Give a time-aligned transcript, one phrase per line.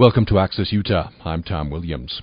[0.00, 1.10] Welcome to Access Utah.
[1.26, 2.22] I'm Tom Williams.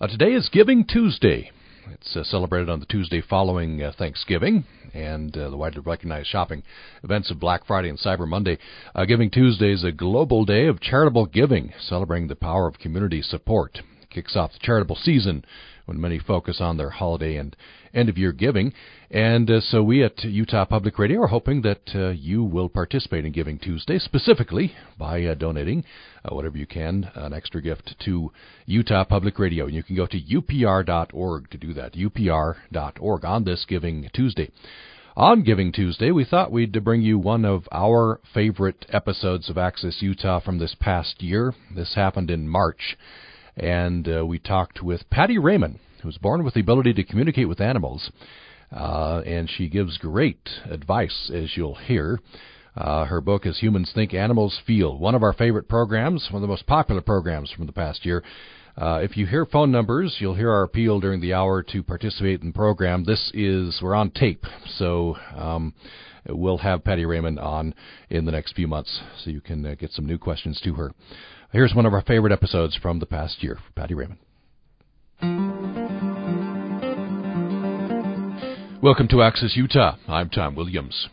[0.00, 1.50] Uh, today is Giving Tuesday.
[1.90, 4.62] It's uh, celebrated on the Tuesday following uh, Thanksgiving
[4.94, 6.62] and uh, the widely recognized shopping
[7.02, 8.56] events of Black Friday and Cyber Monday.
[8.94, 13.20] Uh, giving Tuesday is a global day of charitable giving, celebrating the power of community
[13.20, 13.80] support.
[14.00, 15.44] It kicks off the charitable season
[15.88, 17.56] when many focus on their holiday and
[17.94, 18.74] end of year giving.
[19.10, 23.24] And uh, so we at Utah Public Radio are hoping that uh, you will participate
[23.24, 25.84] in Giving Tuesday, specifically by uh, donating
[26.24, 28.30] uh, whatever you can, an extra gift to
[28.66, 29.64] Utah Public Radio.
[29.64, 34.50] And you can go to upr.org to do that, upr.org on this Giving Tuesday.
[35.16, 39.96] On Giving Tuesday, we thought we'd bring you one of our favorite episodes of Access
[40.00, 41.54] Utah from this past year.
[41.74, 42.96] This happened in March
[43.58, 47.48] and uh, we talked with Patty Rayman, who was born with the ability to communicate
[47.48, 48.10] with animals,
[48.72, 52.20] uh, and she gives great advice, as you'll hear.
[52.76, 56.42] Uh, her book is Humans Think, Animals Feel, one of our favorite programs, one of
[56.42, 58.22] the most popular programs from the past year.
[58.76, 62.40] Uh, if you hear phone numbers, you'll hear our appeal during the hour to participate
[62.40, 63.02] in the program.
[63.02, 64.44] This is, we're on tape,
[64.76, 65.74] so um,
[66.28, 67.74] we'll have Patty Rayman on
[68.10, 70.92] in the next few months, so you can uh, get some new questions to her.
[71.50, 73.58] Here's one of our favorite episodes from the past year.
[73.74, 75.77] Patty Rayman.
[78.80, 79.96] Welcome to Access Utah.
[80.06, 81.08] I'm Tom Williams.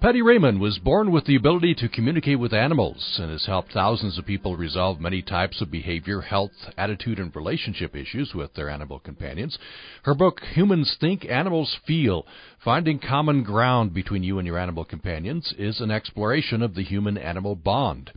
[0.00, 4.16] Patty Rayman was born with the ability to communicate with animals and has helped thousands
[4.16, 9.00] of people resolve many types of behavior, health, attitude, and relationship issues with their animal
[9.00, 9.58] companions.
[10.04, 12.26] Her book, Humans Think, Animals Feel
[12.62, 17.18] Finding Common Ground Between You and Your Animal Companions, is an exploration of the human
[17.18, 18.12] animal bond.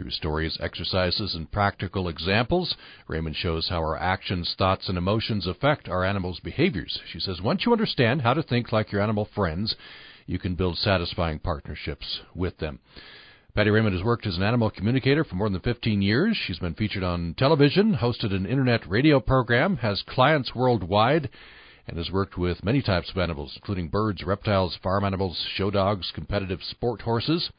[0.00, 2.74] Through stories, exercises, and practical examples,
[3.06, 6.98] Rayman shows how our actions, thoughts, and emotions affect our animals' behaviors.
[7.12, 9.76] She says, once you understand how to think like your animal friends,
[10.24, 12.78] you can build satisfying partnerships with them.
[13.54, 16.34] Patty Rayman has worked as an animal communicator for more than 15 years.
[16.34, 21.28] She's been featured on television, hosted an internet radio program, has clients worldwide,
[21.86, 26.10] and has worked with many types of animals, including birds, reptiles, farm animals, show dogs,
[26.14, 27.50] competitive sport horses.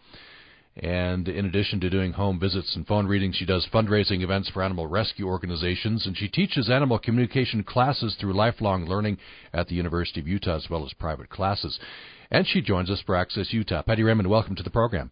[0.81, 4.63] And in addition to doing home visits and phone readings, she does fundraising events for
[4.63, 9.19] animal rescue organizations, and she teaches animal communication classes through lifelong learning
[9.53, 11.79] at the University of Utah as well as private classes.
[12.31, 13.83] And she joins us for Access Utah.
[13.83, 15.11] Patty Rayman, welcome to the program.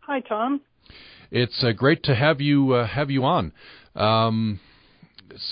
[0.00, 0.60] Hi, Tom.
[1.30, 3.52] It's uh, great to have you uh, have you on.
[3.94, 4.60] Um,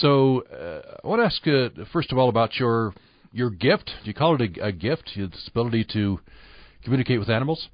[0.01, 2.93] so, uh, I want to ask uh, first of all about your
[3.33, 3.87] your gift.
[4.03, 5.13] Do you call it a, a gift?
[5.17, 6.21] This ability to
[6.85, 7.69] communicate with animals.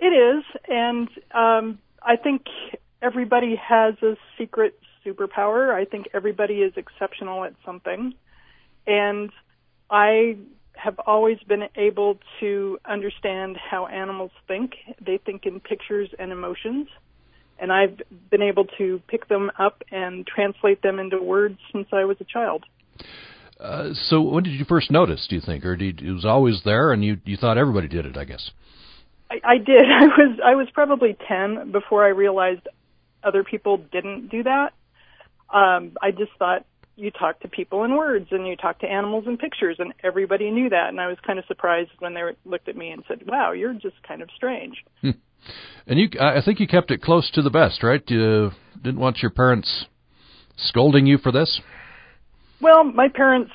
[0.00, 2.46] It is, and um, I think
[3.02, 5.74] everybody has a secret superpower.
[5.74, 8.14] I think everybody is exceptional at something,
[8.86, 9.30] and
[9.90, 10.38] I
[10.72, 14.72] have always been able to understand how animals think.
[15.04, 16.88] They think in pictures and emotions,
[17.58, 18.00] and I've
[18.30, 22.24] been able to pick them up and translate them into words since I was a
[22.24, 22.64] child.
[23.58, 25.26] Uh, so, when did you first notice?
[25.28, 28.06] Do you think, or did, it was always there, and you you thought everybody did
[28.06, 28.16] it?
[28.16, 28.50] I guess.
[29.30, 29.86] I, I did.
[29.90, 32.66] I was I was probably ten before I realized
[33.22, 34.72] other people didn't do that.
[35.52, 36.64] Um, I just thought
[36.96, 40.50] you talk to people in words and you talk to animals in pictures, and everybody
[40.50, 40.88] knew that.
[40.88, 43.74] And I was kind of surprised when they looked at me and said, "Wow, you're
[43.74, 45.10] just kind of strange." Hmm.
[45.86, 48.02] And you, I think you kept it close to the best, right?
[48.08, 48.50] You
[48.82, 49.86] didn't want your parents
[50.56, 51.60] scolding you for this.
[52.60, 53.50] Well, my parents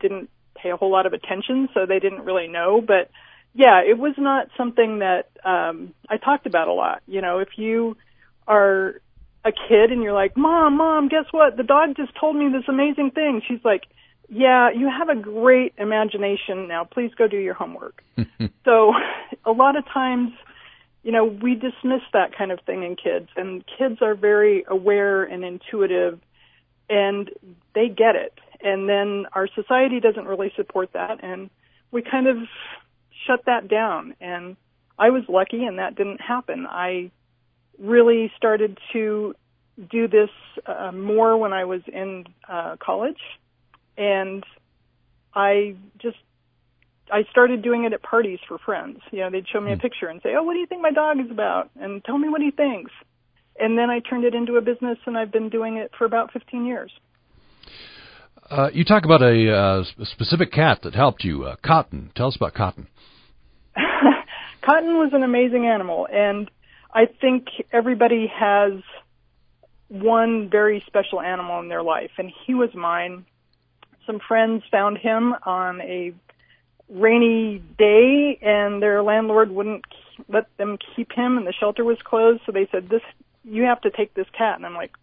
[0.00, 3.10] didn't pay a whole lot of attention, so they didn't really know, but
[3.56, 7.02] yeah, it was not something that um I talked about a lot.
[7.06, 7.96] You know, if you
[8.46, 9.00] are
[9.44, 11.56] a kid and you're like, "Mom, mom, guess what?
[11.56, 13.84] The dog just told me this amazing thing." She's like,
[14.28, 16.68] "Yeah, you have a great imagination.
[16.68, 18.04] Now, please go do your homework."
[18.64, 18.92] so,
[19.44, 20.32] a lot of times,
[21.02, 25.24] you know, we dismiss that kind of thing in kids, and kids are very aware
[25.24, 26.20] and intuitive
[26.88, 27.30] and
[27.74, 28.38] they get it.
[28.60, 31.50] And then our society doesn't really support that and
[31.90, 32.36] we kind of
[33.26, 34.14] shut that down.
[34.20, 34.56] And
[34.98, 36.66] I was lucky and that didn't happen.
[36.68, 37.10] I
[37.78, 39.34] really started to
[39.90, 40.30] do this
[40.66, 43.20] uh, more when I was in uh, college.
[43.98, 44.44] And
[45.34, 46.16] I just
[47.12, 49.00] I started doing it at parties for friends.
[49.12, 49.80] You know, they'd show me a hmm.
[49.80, 52.28] picture and say, "Oh, what do you think my dog is about?" and tell me
[52.28, 52.90] what he thinks.
[53.58, 56.32] And then I turned it into a business, and I've been doing it for about
[56.32, 56.92] 15 years.
[58.50, 62.10] Uh, you talk about a, uh, specific cat that helped you, uh, Cotton.
[62.14, 62.86] Tell us about Cotton.
[64.62, 66.50] Cotton was an amazing animal, and
[66.92, 68.72] I think everybody has
[69.88, 73.24] one very special animal in their life, and he was mine.
[74.06, 76.12] Some friends found him on a
[76.88, 79.84] rainy day, and their landlord wouldn't
[80.28, 82.42] let them keep him, and the shelter was closed.
[82.46, 83.02] So they said, "This
[83.46, 84.56] you have to take this cat.
[84.56, 84.96] And I'm like,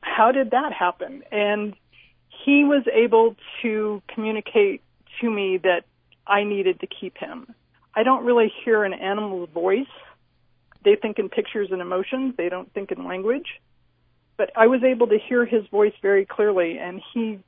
[0.00, 1.22] how did that happen?
[1.30, 1.74] And
[2.44, 4.82] he was able to communicate
[5.20, 5.84] to me that
[6.26, 7.54] I needed to keep him.
[7.98, 9.90] I don't really hear an animal's voice.
[10.84, 12.34] They think in pictures and emotions.
[12.36, 13.60] They don't think in language.
[14.36, 17.40] But I was able to hear his voice very clearly and he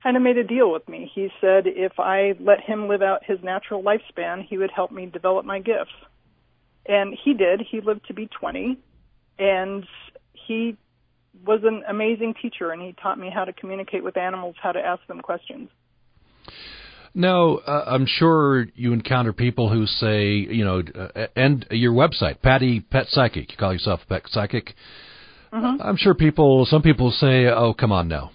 [0.00, 1.10] kind of made a deal with me.
[1.12, 5.06] He said if I let him live out his natural lifespan, he would help me
[5.06, 5.90] develop my gifts.
[6.86, 7.60] And he did.
[7.68, 8.78] He lived to be 20
[9.40, 9.84] and
[10.46, 10.76] he
[11.44, 14.80] was an amazing teacher and he taught me how to communicate with animals, how to
[14.80, 15.70] ask them questions.
[17.14, 22.40] Now, uh, I'm sure you encounter people who say, you know, uh, and your website,
[22.40, 23.50] Patty Pet Psychic.
[23.50, 24.74] You call yourself a pet psychic.
[25.52, 25.82] Mm-hmm.
[25.82, 28.30] I'm sure people, some people say, "Oh, come on now."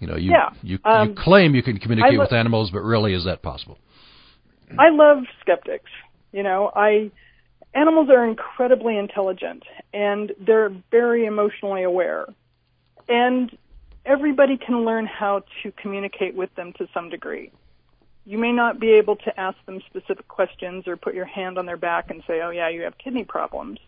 [0.00, 0.50] You know, you yeah.
[0.62, 3.78] you, um, you claim you can communicate lo- with animals, but really, is that possible?
[4.76, 5.90] I love skeptics.
[6.32, 7.12] You know, I
[7.74, 12.26] animals are incredibly intelligent and they're very emotionally aware.
[13.08, 13.56] And
[14.04, 17.52] everybody can learn how to communicate with them to some degree.
[18.28, 21.64] You may not be able to ask them specific questions or put your hand on
[21.64, 23.78] their back and say, oh yeah, you have kidney problems.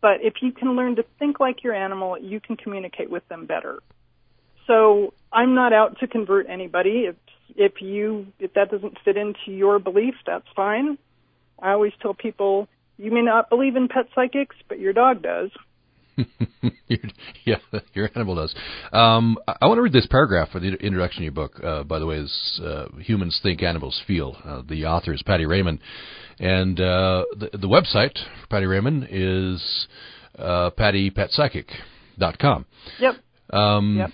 [0.00, 3.46] But if you can learn to think like your animal, you can communicate with them
[3.46, 3.78] better.
[4.66, 7.04] So I'm not out to convert anybody.
[7.04, 7.14] If,
[7.54, 10.98] if you, if that doesn't fit into your belief, that's fine.
[11.62, 12.66] I always tell people,
[12.98, 15.52] you may not believe in pet psychics, but your dog does.
[17.44, 17.56] yeah,
[17.94, 18.54] your animal does.
[18.92, 21.60] Um, I, want to read this paragraph for the introduction to your book.
[21.62, 25.44] Uh, by the way, is uh, "Humans Think Animals Feel." Uh, the author is Patty
[25.44, 25.78] Rayman,
[26.38, 29.88] and uh, the, the website for Patty Rayman is
[30.38, 32.66] uh, pattypetpsychic.com.
[33.00, 33.14] Yep.
[33.50, 34.10] Um, Yep.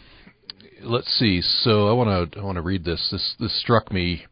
[0.83, 1.43] Let's see.
[1.43, 3.07] So I want to I want to read this.
[3.13, 4.25] This this struck me.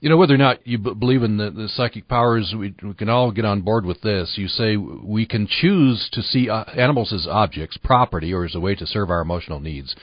[0.00, 2.94] You know, whether or not you b- believe in the, the psychic powers, we, we
[2.94, 4.32] can all get on board with this.
[4.36, 8.60] You say we can choose to see uh, animals as objects, property, or as a
[8.60, 9.94] way to serve our emotional needs.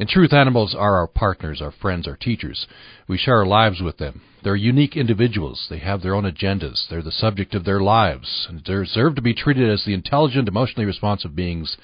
[0.00, 2.66] In truth, animals are our partners, our friends, our teachers.
[3.06, 4.20] We share our lives with them.
[4.42, 5.68] They're unique individuals.
[5.70, 6.88] They have their own agendas.
[6.90, 10.48] They're the subject of their lives and they deserve to be treated as the intelligent,
[10.48, 11.76] emotionally responsive beings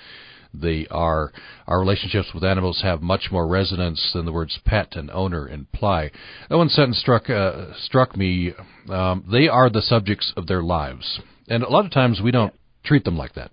[0.55, 1.33] they are.
[1.67, 6.11] Our relationships with animals have much more resonance than the words pet and owner imply.
[6.49, 8.53] That one sentence struck uh, struck me.
[8.89, 12.55] Um, they are the subjects of their lives, and a lot of times we don't
[12.85, 13.51] treat them like that.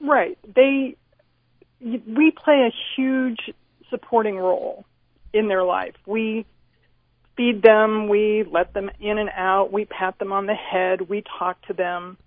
[0.00, 0.38] Right.
[0.54, 0.96] They,
[1.80, 3.38] we play a huge
[3.90, 4.84] supporting role
[5.32, 5.94] in their life.
[6.06, 6.44] We
[7.36, 11.22] feed them, we let them in and out, we pat them on the head, we
[11.38, 12.18] talk to them,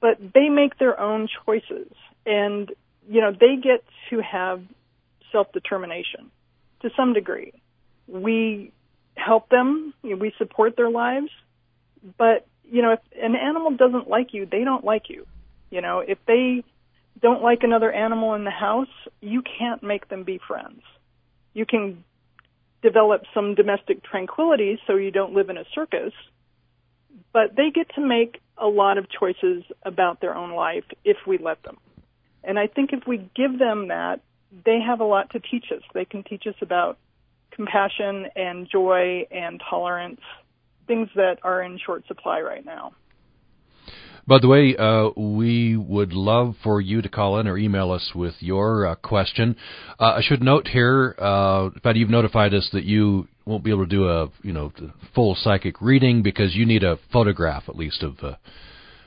[0.00, 1.92] but they make their own choices
[2.26, 2.70] and
[3.08, 4.62] you know they get to have
[5.30, 6.30] self-determination
[6.82, 7.52] to some degree.
[8.06, 8.72] We
[9.16, 11.30] help them, you know, we support their lives,
[12.18, 15.26] but you know if an animal doesn't like you, they don't like you.
[15.70, 16.64] You know, if they
[17.20, 18.88] don't like another animal in the house,
[19.20, 20.82] you can't make them be friends.
[21.54, 22.04] You can
[22.82, 26.12] develop some domestic tranquility so you don't live in a circus,
[27.32, 31.38] but they get to make a lot of choices about their own life if we
[31.38, 31.78] let them.
[32.44, 34.20] And I think if we give them that,
[34.64, 35.82] they have a lot to teach us.
[35.94, 36.98] They can teach us about
[37.52, 40.20] compassion and joy and tolerance,
[40.86, 42.92] things that are in short supply right now.
[44.26, 48.12] By the way, uh, we would love for you to call in or email us
[48.14, 49.56] with your uh, question.
[49.98, 53.84] Uh, I should note here, uh, Patty, you've notified us that you won't be able
[53.84, 54.72] to do a you know
[55.16, 58.34] full psychic reading because you need a photograph at least of uh,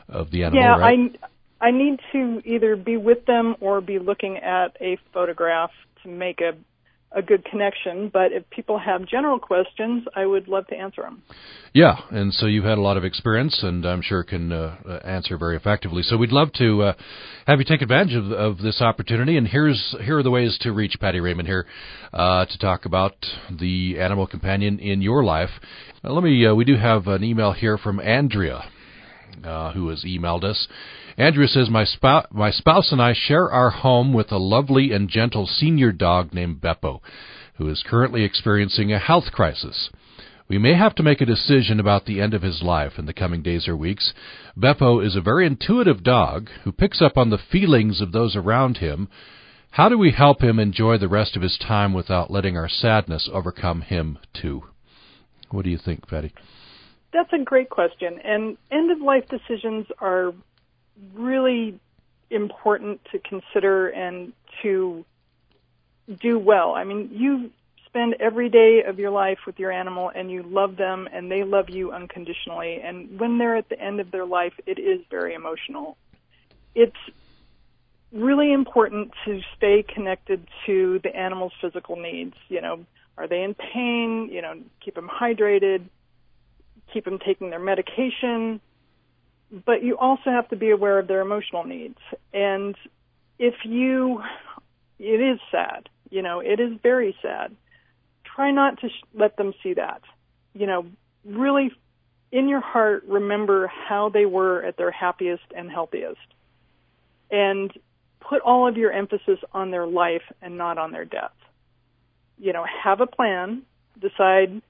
[0.09, 0.61] of the animal.
[0.61, 1.17] Yeah, right?
[1.23, 1.27] I
[1.65, 5.71] I need to either be with them or be looking at a photograph
[6.03, 6.53] to make a
[7.15, 8.09] a good connection.
[8.11, 11.23] But if people have general questions, I would love to answer them.
[11.73, 14.99] Yeah, and so you've had a lot of experience, and I'm sure can uh, uh,
[15.05, 16.03] answer very effectively.
[16.03, 16.93] So we'd love to uh,
[17.47, 19.37] have you take advantage of, of this opportunity.
[19.37, 21.65] And here's here are the ways to reach Patty Rayman here
[22.11, 23.13] uh, to talk about
[23.49, 25.51] the animal companion in your life.
[26.03, 26.45] Uh, let me.
[26.45, 28.61] Uh, we do have an email here from Andrea,
[29.73, 30.67] who has emailed us.
[31.17, 35.09] Andrea says, my, spou- my spouse and I share our home with a lovely and
[35.09, 36.99] gentle senior dog named Beppo,
[37.57, 39.89] who is currently experiencing a health crisis.
[40.47, 43.13] We may have to make a decision about the end of his life in the
[43.13, 44.13] coming days or weeks.
[44.55, 48.77] Beppo is a very intuitive dog who picks up on the feelings of those around
[48.77, 49.07] him.
[49.71, 53.29] How do we help him enjoy the rest of his time without letting our sadness
[53.31, 54.63] overcome him, too?
[55.49, 56.33] What do you think, Patty?
[57.11, 58.19] That's a great question.
[58.23, 60.33] And end of life decisions are
[61.13, 61.79] really
[62.29, 65.05] important to consider and to
[66.21, 66.73] do well.
[66.73, 67.51] I mean, you
[67.85, 71.43] spend every day of your life with your animal and you love them and they
[71.43, 72.81] love you unconditionally.
[72.83, 75.97] And when they're at the end of their life, it is very emotional.
[76.75, 76.97] it's
[78.11, 82.35] really important to stay connected to the animal's physical needs.
[82.47, 82.85] You know,
[83.17, 84.29] are they in pain?
[84.31, 85.83] You know, keep them hydrated,
[86.93, 88.61] keep them taking their medication.
[89.51, 91.97] But you also have to be aware of their emotional needs.
[92.33, 92.75] And
[93.39, 94.21] if you,
[94.99, 95.89] it is sad.
[96.09, 97.55] You know, it is very sad.
[98.23, 100.01] Try not to sh- let them see that.
[100.53, 100.85] You know,
[101.23, 101.71] really
[102.31, 106.19] in your heart remember how they were at their happiest and healthiest.
[107.31, 107.71] And
[108.19, 111.33] put all of your emphasis on their life and not on their death.
[112.37, 113.63] You know, have a plan,
[113.99, 114.61] decide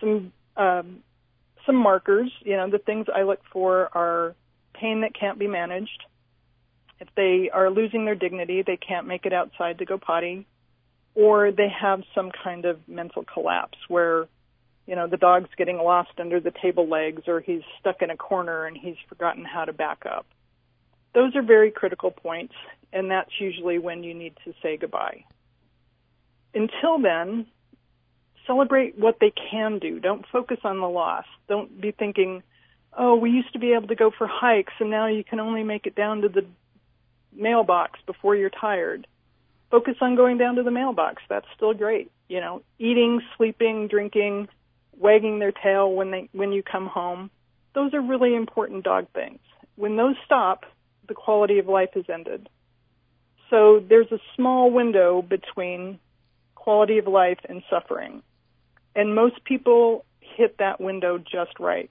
[0.00, 1.02] some um,
[1.66, 2.30] some markers.
[2.40, 4.34] You know, the things I look for are
[4.74, 6.04] pain that can't be managed.
[7.00, 10.46] If they are losing their dignity, they can't make it outside to go potty,
[11.14, 14.28] or they have some kind of mental collapse where,
[14.86, 18.16] you know, the dog's getting lost under the table legs or he's stuck in a
[18.16, 20.26] corner and he's forgotten how to back up
[21.16, 22.52] those are very critical points,
[22.92, 25.24] and that's usually when you need to say goodbye.
[26.54, 27.46] Until then,
[28.46, 30.00] celebrate what they can do.
[30.00, 31.24] Don't focus on the loss.
[31.48, 32.42] Don't be thinking,
[32.96, 35.62] oh, we used to be able to go for hikes, and now you can only
[35.62, 36.44] make it down to the
[37.34, 39.06] mailbox before you're tired.
[39.70, 41.22] Focus on going down to the mailbox.
[41.28, 42.10] That's still great.
[42.28, 44.48] You know, eating, sleeping, drinking,
[44.98, 47.30] wagging their tail when they when you come home.
[47.74, 49.40] Those are really important dog things.
[49.76, 50.64] When those stop,
[51.08, 52.48] the quality of life has ended.
[53.50, 55.98] So there's a small window between
[56.54, 58.22] quality of life and suffering.
[58.96, 61.90] And most people hit that window just right.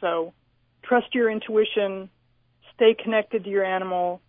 [0.00, 0.34] So
[0.82, 2.10] trust your intuition,
[2.74, 4.20] stay connected to your animal,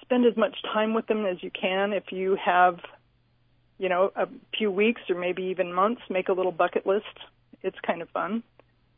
[0.00, 1.92] spend as much time with them as you can.
[1.92, 2.78] If you have,
[3.78, 7.04] you know, a few weeks or maybe even months, make a little bucket list.
[7.62, 8.44] It's kind of fun.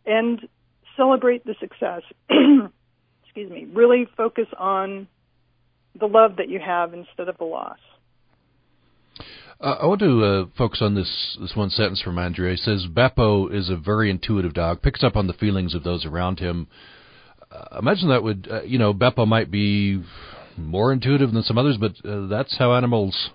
[0.04, 0.46] And
[0.94, 2.02] celebrate the success.
[3.24, 5.08] excuse me, really focus on
[5.98, 7.78] the love that you have instead of the loss.
[9.60, 12.54] Uh, I want to uh, focus on this this one sentence from Andrea.
[12.54, 16.06] It says Beppo is a very intuitive dog, picks up on the feelings of those
[16.06, 16.68] around him.
[17.50, 20.02] Uh, imagine that would uh, you know Beppo might be
[20.56, 23.30] more intuitive than some others, but uh, that's how animals.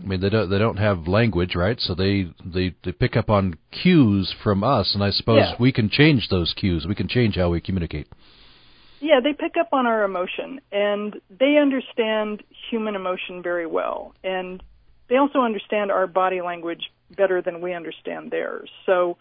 [0.00, 1.78] I mean, they don't they don't have language, right?
[1.78, 5.56] So they they they pick up on cues from us, and I suppose yeah.
[5.58, 6.86] we can change those cues.
[6.88, 8.06] We can change how we communicate.
[9.00, 14.12] Yeah, they pick up on our emotion and they understand human emotion very well.
[14.24, 14.60] And
[15.08, 18.70] they also understand our body language better than we understand theirs.
[18.86, 19.16] So,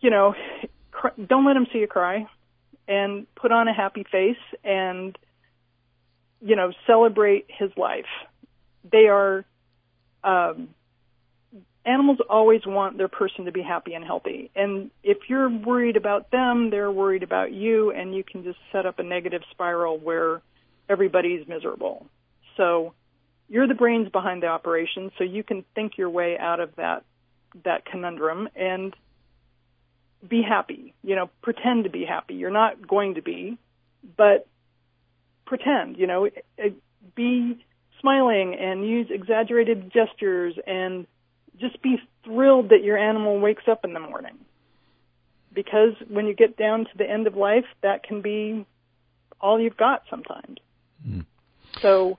[0.00, 0.34] you know,
[1.24, 2.26] don't let them see you cry
[2.86, 5.16] and put on a happy face and,
[6.40, 8.06] you know, celebrate his life.
[8.90, 9.44] They are,
[10.24, 10.70] um,
[11.84, 14.50] animals always want their person to be happy and healthy.
[14.54, 18.86] And if you're worried about them, they're worried about you, and you can just set
[18.86, 20.42] up a negative spiral where
[20.88, 22.06] everybody's miserable.
[22.56, 22.94] So
[23.48, 27.04] you're the brains behind the operation, so you can think your way out of that
[27.64, 28.94] that conundrum and
[30.26, 30.94] be happy.
[31.02, 32.34] You know, pretend to be happy.
[32.34, 33.56] You're not going to be,
[34.16, 34.46] but
[35.46, 35.96] pretend.
[35.96, 36.28] You know,
[37.14, 37.64] be
[38.00, 41.06] smiling and use exaggerated gestures and
[41.58, 44.36] just be thrilled that your animal wakes up in the morning.
[45.52, 48.66] Because when you get down to the end of life, that can be
[49.40, 50.58] all you've got sometimes.
[51.06, 51.24] Mm.
[51.80, 52.18] So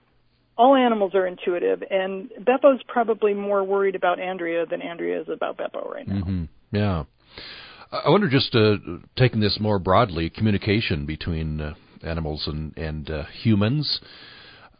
[0.60, 5.56] all animals are intuitive, and Beppo's probably more worried about Andrea than Andrea is about
[5.56, 6.16] Beppo right now.
[6.16, 6.44] Mm-hmm.
[6.76, 7.04] Yeah.
[7.90, 8.76] I wonder, just uh,
[9.16, 14.00] taking this more broadly, communication between uh, animals and, and uh, humans.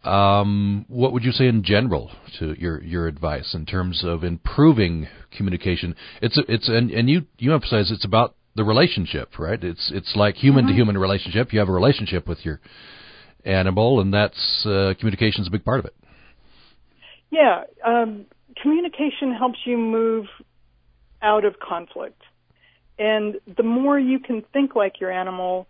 [0.05, 5.09] Um, what would you say in general to your your advice in terms of improving
[5.37, 5.97] communication?
[6.21, 9.63] It's a, it's and and you you emphasize it's about the relationship, right?
[9.63, 11.53] It's it's like human to human relationship.
[11.53, 12.61] You have a relationship with your
[13.45, 15.95] animal, and that's uh, communication is a big part of it.
[17.31, 18.27] Yeah, um,
[18.61, 20.27] communication helps you move
[21.23, 22.21] out of conflict,
[22.99, 25.67] and the more you can think like your animal,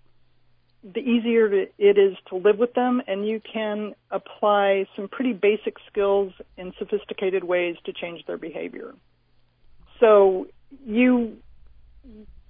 [0.82, 5.76] the easier it is to live with them, and you can apply some pretty basic
[5.90, 8.94] skills in sophisticated ways to change their behavior.
[9.98, 10.46] So
[10.86, 11.36] you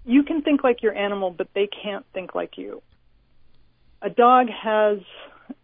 [0.05, 2.83] you can think like your animal, but they can't think like you.
[4.02, 4.99] A dog has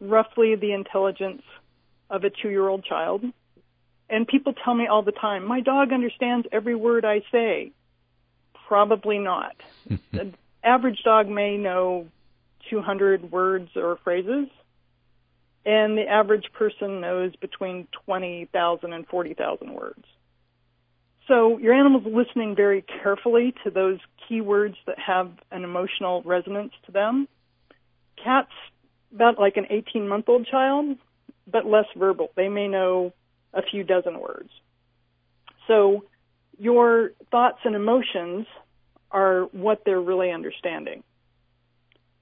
[0.00, 1.42] roughly the intelligence
[2.10, 3.24] of a two-year-old child,
[4.08, 7.72] and people tell me all the time, "My dog understands every word I say."
[8.68, 9.56] Probably not.
[10.12, 12.08] the average dog may know
[12.68, 14.48] 200 words or phrases,
[15.64, 20.04] and the average person knows between 20,000 and 40,000 words.
[21.26, 26.72] So your animal's listening very carefully to those key words that have an emotional resonance
[26.86, 27.26] to them.
[28.22, 28.52] Cats
[29.14, 30.96] about like an 18 month old child,
[31.50, 32.28] but less verbal.
[32.36, 33.12] They may know
[33.54, 34.50] a few dozen words.
[35.66, 36.04] So
[36.58, 38.46] your thoughts and emotions
[39.10, 41.02] are what they're really understanding.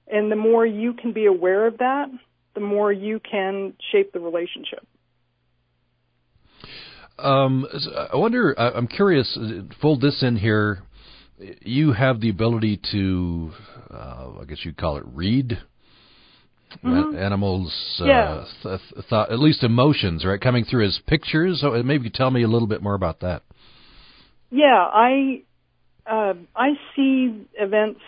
[0.07, 2.07] And the more you can be aware of that,
[2.53, 4.85] the more you can shape the relationship.
[7.17, 7.65] Um,
[8.11, 8.53] I wonder.
[8.59, 9.37] I'm curious.
[9.81, 10.83] Fold this in here.
[11.39, 13.51] You have the ability to,
[13.91, 15.57] uh, I guess you'd call it, read
[16.83, 17.17] mm-hmm.
[17.17, 17.73] animals.
[17.99, 18.45] Uh, yeah.
[18.63, 18.79] th-
[19.09, 21.61] th- at least emotions, right, coming through as pictures.
[21.61, 23.43] So maybe tell me a little bit more about that.
[24.51, 25.41] Yeah, I
[26.05, 28.01] uh, I see events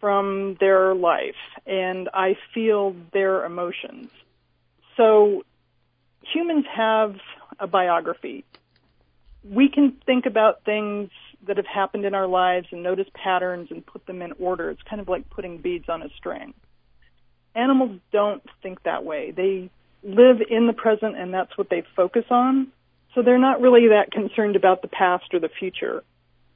[0.00, 1.34] from their life
[1.66, 4.08] and I feel their emotions.
[4.96, 5.44] So
[6.20, 7.16] humans have
[7.58, 8.44] a biography.
[9.44, 11.10] We can think about things
[11.46, 14.70] that have happened in our lives and notice patterns and put them in order.
[14.70, 16.54] It's kind of like putting beads on a string.
[17.54, 19.30] Animals don't think that way.
[19.30, 19.70] They
[20.02, 22.68] live in the present and that's what they focus on.
[23.14, 26.02] So they're not really that concerned about the past or the future.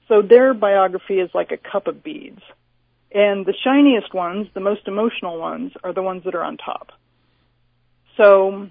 [0.08, 2.42] So their biography is like a cup of beads.
[3.12, 6.92] And the shiniest ones, the most emotional ones, are the ones that are on top.
[8.16, 8.68] So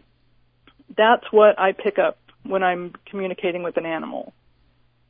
[0.96, 4.34] that's what I pick up when I'm communicating with an animal.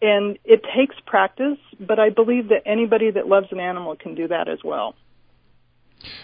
[0.02, 4.28] And it takes practice, but I believe that anybody that loves an animal can do
[4.28, 4.96] that as well.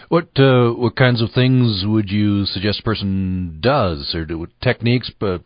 [0.08, 5.10] What uh, what kinds of things would you suggest a person does, or do, techniques?
[5.18, 5.42] But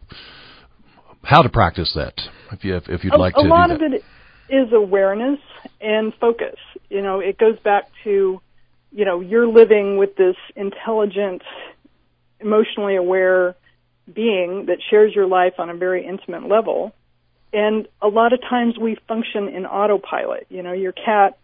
[1.22, 2.14] how to practice that?
[2.52, 3.40] If you if you'd a, like to.
[3.40, 4.04] A lot of it
[4.48, 5.40] is awareness
[5.80, 6.56] and focus.
[6.88, 8.40] You know, it goes back to,
[8.92, 11.42] you know, you're living with this intelligent,
[12.40, 13.56] emotionally aware
[14.12, 16.94] being that shares your life on a very intimate level.
[17.52, 20.46] And a lot of times we function in autopilot.
[20.48, 21.38] You know, your cat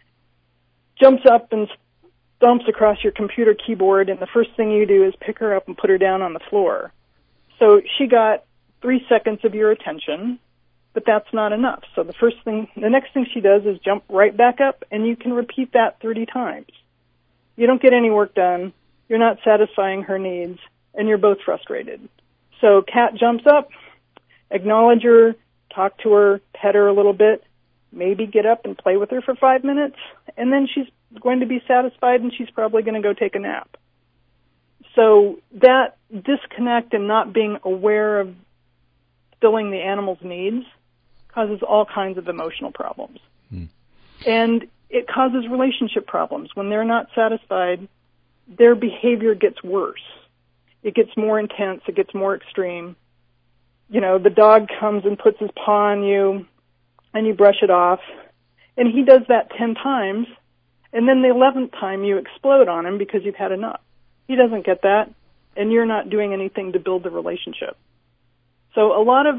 [1.00, 1.68] jumps up and
[2.44, 5.66] stomps across your computer keyboard and the first thing you do is pick her up
[5.66, 6.92] and put her down on the floor.
[7.58, 8.44] So she got
[8.82, 10.38] three seconds of your attention
[10.94, 11.82] but that's not enough.
[11.96, 15.06] So the first thing, the next thing she does is jump right back up and
[15.06, 16.68] you can repeat that 30 times.
[17.56, 18.72] You don't get any work done.
[19.08, 20.58] You're not satisfying her needs
[20.94, 22.08] and you're both frustrated.
[22.60, 23.70] So cat jumps up,
[24.50, 25.34] acknowledge her,
[25.74, 27.42] talk to her, pet her a little bit,
[27.92, 29.96] maybe get up and play with her for five minutes,
[30.36, 30.86] and then she's
[31.20, 33.76] going to be satisfied and she's probably going to go take a nap.
[34.94, 38.34] So that disconnect and not being aware of
[39.40, 40.64] filling the animal's needs
[41.28, 43.18] causes all kinds of emotional problems.
[43.50, 43.64] Hmm.
[44.26, 46.50] And it causes relationship problems.
[46.54, 47.88] When they're not satisfied,
[48.46, 50.02] their behavior gets worse.
[50.82, 52.94] It gets more intense, it gets more extreme.
[53.88, 56.46] You know, the dog comes and puts his paw on you
[57.12, 58.00] and you brush it off.
[58.76, 60.26] And he does that 10 times.
[60.94, 63.80] And then the 11th time you explode on him because you've had enough.
[64.28, 65.12] He doesn't get that.
[65.56, 67.76] And you're not doing anything to build the relationship.
[68.74, 69.36] So a lot of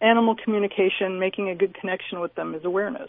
[0.00, 3.08] animal communication, making a good connection with them, is awareness.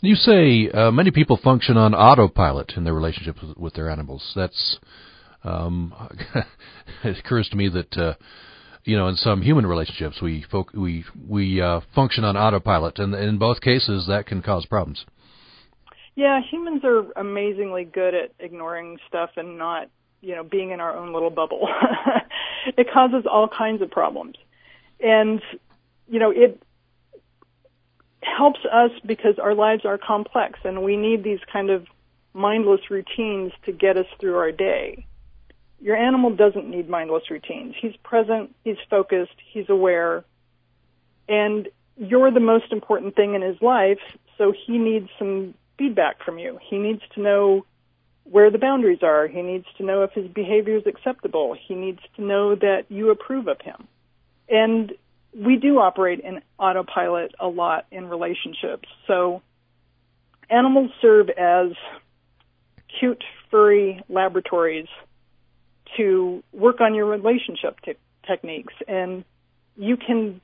[0.00, 4.32] You say uh, many people function on autopilot in their relationship with, their animals.
[4.34, 4.78] That's
[5.44, 5.92] um,
[7.04, 8.14] it occurs to me that uh,
[8.84, 13.14] you know in some human relationships we folk, we we uh, function on autopilot, and
[13.14, 15.04] in both cases that can cause problems.
[16.20, 19.88] Yeah, humans are amazingly good at ignoring stuff and not
[20.20, 21.66] you know being in our own little bubble.
[22.76, 24.36] it causes all kinds of problems.
[25.02, 25.40] And,
[26.10, 26.62] you know, it
[28.20, 31.86] helps us because our lives are complex and we need these kind of
[32.34, 35.06] mindless routines to get us through our day.
[35.80, 37.76] Your animal doesn't need mindless routines.
[37.80, 40.22] He's present, he's focused, he's aware,
[41.30, 44.00] and you're the most important thing in his life,
[44.36, 46.58] so he needs some feedback from you.
[46.68, 47.64] He needs to know
[48.24, 49.26] where the boundaries are.
[49.26, 51.56] He needs to know if his behavior is acceptable.
[51.66, 53.88] He needs to know that you approve of him.
[54.46, 54.92] And
[55.34, 58.88] we do operate in autopilot a lot in relationships.
[59.06, 59.40] So
[60.50, 61.72] animals serve as
[63.00, 64.88] cute, furry laboratories
[65.96, 67.94] to work on your relationship te-
[68.26, 68.74] techniques.
[68.86, 69.24] And
[69.76, 70.42] you can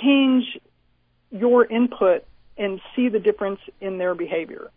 [0.00, 0.44] change
[1.30, 2.24] your input
[2.56, 4.70] and see the difference in their behavior.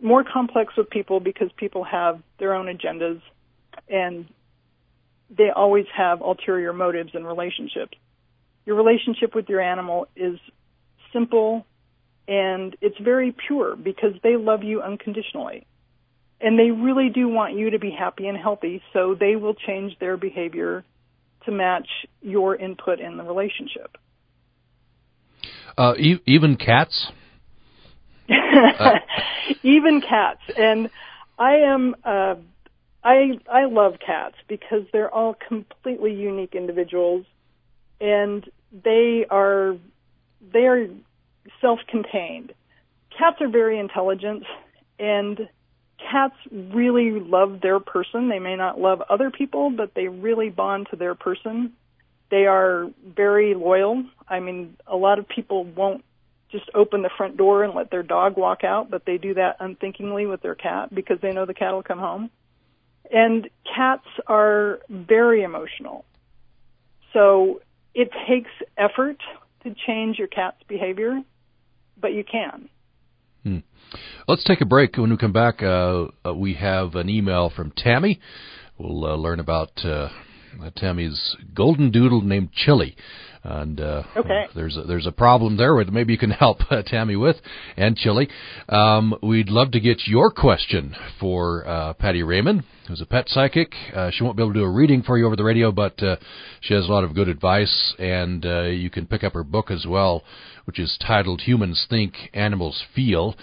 [0.00, 3.20] More complex with people because people have their own agendas
[3.88, 4.26] and
[5.30, 7.96] they always have ulterior motives in relationships.
[8.64, 10.38] Your relationship with your animal is
[11.12, 11.64] simple
[12.28, 15.66] and it's very pure because they love you unconditionally.
[16.40, 19.98] And they really do want you to be happy and healthy, so they will change
[20.00, 20.84] their behavior
[21.46, 21.88] to match
[22.20, 23.96] your input in the relationship.
[25.78, 27.10] Uh, e- even cats?
[29.62, 30.40] even cats.
[30.56, 30.90] And
[31.38, 32.36] I am uh,
[33.04, 37.24] I I love cats because they're all completely unique individuals,
[38.00, 38.48] and
[38.84, 39.76] they are
[40.52, 40.88] they are
[41.60, 42.52] self-contained.
[43.16, 44.44] Cats are very intelligent,
[44.98, 45.48] and
[45.98, 48.28] cats really love their person.
[48.28, 51.72] They may not love other people, but they really bond to their person.
[52.30, 54.04] They are very loyal.
[54.28, 56.04] I mean, a lot of people won't
[56.56, 59.56] just open the front door and let their dog walk out, but they do that
[59.60, 62.30] unthinkingly with their cat because they know the cat will come home.
[63.10, 66.04] And cats are very emotional.
[67.12, 67.60] So
[67.94, 69.18] it takes effort
[69.62, 71.20] to change your cat's behavior,
[72.00, 72.68] but you can.
[73.42, 73.58] Hmm.
[74.26, 74.96] Let's take a break.
[74.96, 78.20] When we come back, uh, uh, we have an email from Tammy.
[78.78, 80.08] We'll uh, learn about uh,
[80.76, 82.96] Tammy's golden doodle named Chili.
[83.48, 84.46] And uh, okay.
[84.56, 87.36] there's a, there's a problem there that maybe you can help uh, Tammy with,
[87.76, 88.28] and Chili.
[88.68, 93.72] Um, we'd love to get your question for uh, Patty Rayman, who's a pet psychic.
[93.94, 96.02] Uh, she won't be able to do a reading for you over the radio, but
[96.02, 96.16] uh,
[96.60, 99.70] she has a lot of good advice, and uh, you can pick up her book
[99.70, 100.24] as well,
[100.64, 103.36] which is titled "Humans Think, Animals Feel."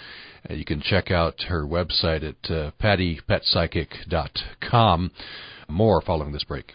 [0.50, 5.10] You can check out her website at uh, pattypetpsychic.com.
[5.70, 6.74] More following this break.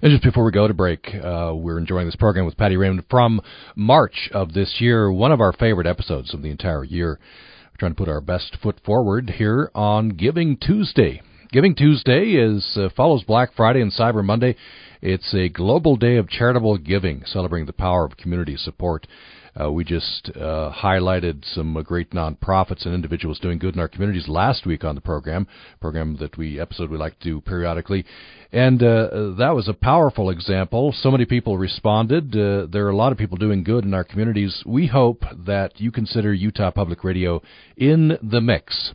[0.00, 3.04] And just before we go to break, uh, we're enjoying this program with Patty Rayman
[3.10, 3.40] from
[3.74, 7.18] March of this year, one of our favorite episodes of the entire year.
[7.72, 11.20] We're trying to put our best foot forward here on Giving Tuesday.
[11.50, 14.54] Giving Tuesday is uh, follows Black Friday and Cyber Monday.
[15.02, 19.04] It's a global day of charitable giving, celebrating the power of community support.
[19.60, 23.88] Uh, we just uh, highlighted some uh, great nonprofits and individuals doing good in our
[23.88, 25.46] communities last week on the program,
[25.80, 28.04] program that we episode we like to do periodically,
[28.52, 30.92] and uh, that was a powerful example.
[30.96, 32.34] So many people responded.
[32.34, 34.62] Uh, there are a lot of people doing good in our communities.
[34.64, 37.42] We hope that you consider Utah Public Radio
[37.76, 38.94] in the mix.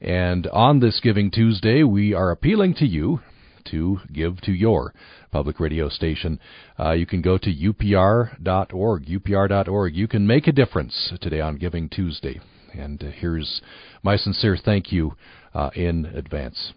[0.00, 3.20] And on this Giving Tuesday, we are appealing to you
[3.66, 4.94] to give to your
[5.30, 6.40] public radio station.
[6.78, 9.94] Uh, you can go to upr.org, upr.org.
[9.94, 12.40] You can make a difference today on Giving Tuesday.
[12.72, 13.60] And uh, here's
[14.02, 15.14] my sincere thank you
[15.54, 16.72] uh, in advance.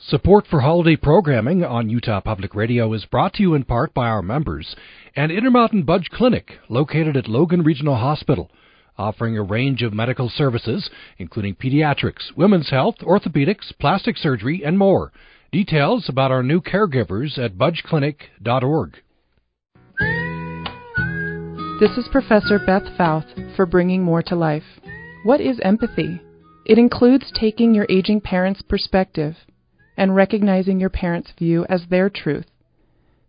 [0.00, 4.06] Support for holiday programming on Utah Public Radio is brought to you in part by
[4.06, 4.76] our members
[5.16, 8.48] and Intermountain Budge Clinic, located at Logan Regional Hospital,
[8.96, 10.88] offering a range of medical services,
[11.18, 15.10] including pediatrics, women's health, orthopedics, plastic surgery, and more.
[15.50, 18.98] Details about our new caregivers at budgeclinic.org.
[21.80, 24.78] This is Professor Beth Fauth for Bringing More to Life.
[25.22, 26.20] What is empathy?
[26.66, 29.36] It includes taking your aging parents' perspective
[29.96, 32.46] and recognizing your parents' view as their truth,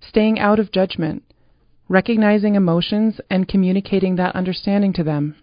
[0.02, 1.24] staying out of judgment,
[1.88, 5.38] recognizing emotions and communicating that understanding to them.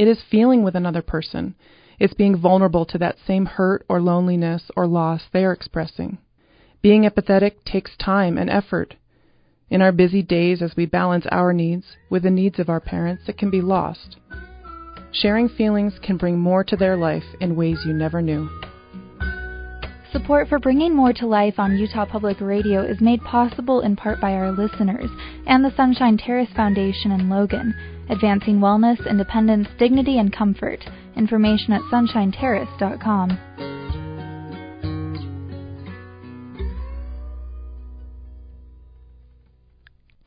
[0.00, 1.54] It is feeling with another person
[1.98, 6.18] it's being vulnerable to that same hurt or loneliness or loss they are expressing.
[6.82, 8.94] Being empathetic takes time and effort.
[9.68, 13.24] In our busy days, as we balance our needs with the needs of our parents,
[13.28, 14.16] it can be lost.
[15.12, 18.48] Sharing feelings can bring more to their life in ways you never knew.
[20.12, 24.20] Support for bringing more to life on Utah Public Radio is made possible in part
[24.20, 25.10] by our listeners
[25.46, 27.74] and the Sunshine Terrace Foundation in Logan,
[28.08, 30.84] advancing wellness, independence, dignity, and comfort.
[31.16, 33.38] Information at sunshineterrace.com.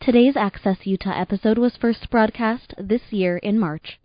[0.02, 4.00] Today's Access Utah episode was first broadcast this year in March.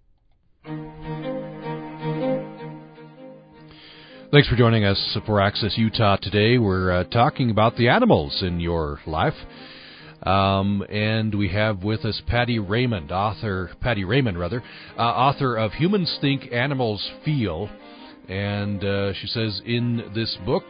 [4.34, 6.58] Thanks for joining us for Access Utah today.
[6.58, 9.34] We're uh, talking about the animals in your life.
[10.24, 14.62] Um, and we have with us Patty Rayman, author, Patty Rayman rather,
[14.96, 17.68] uh, author of Humans Think, Animals Feel.
[18.28, 20.64] And uh, she says in this book,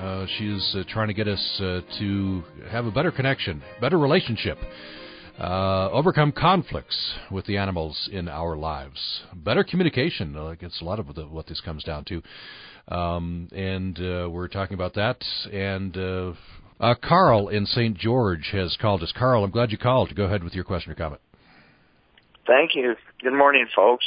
[0.00, 4.56] uh, she's uh, trying to get us uh, to have a better connection, better relationship,
[5.38, 10.34] uh, overcome conflicts with the animals in our lives, better communication.
[10.34, 12.22] Uh, it's a lot of the, what this comes down to.
[12.88, 13.98] Um, and
[14.32, 16.32] we're talking about that and uh,
[16.80, 17.96] Carl in St.
[17.96, 19.12] George has called us.
[19.16, 20.14] Carl, I'm glad you called.
[20.14, 21.20] Go ahead with your question or comment.
[22.46, 22.94] Thank you.
[23.22, 24.04] Good morning, folks.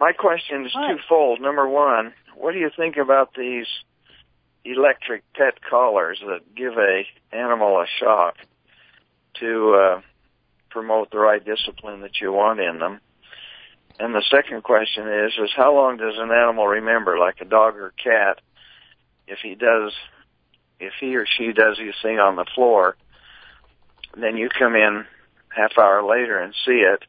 [0.00, 0.94] My question is Hi.
[0.94, 1.40] twofold.
[1.40, 3.66] Number one, what do you think about these
[4.64, 7.02] electric pet collars that give a
[7.32, 8.36] animal a shock
[9.40, 10.00] to uh,
[10.70, 13.00] promote the right discipline that you want in them?
[13.98, 17.76] And the second question is, is how long does an animal remember, like a dog
[17.76, 18.40] or cat,
[19.28, 19.92] if he does
[20.84, 22.96] if he or she does his thing on the floor,
[24.16, 25.04] then you come in
[25.48, 27.04] half hour later and see it,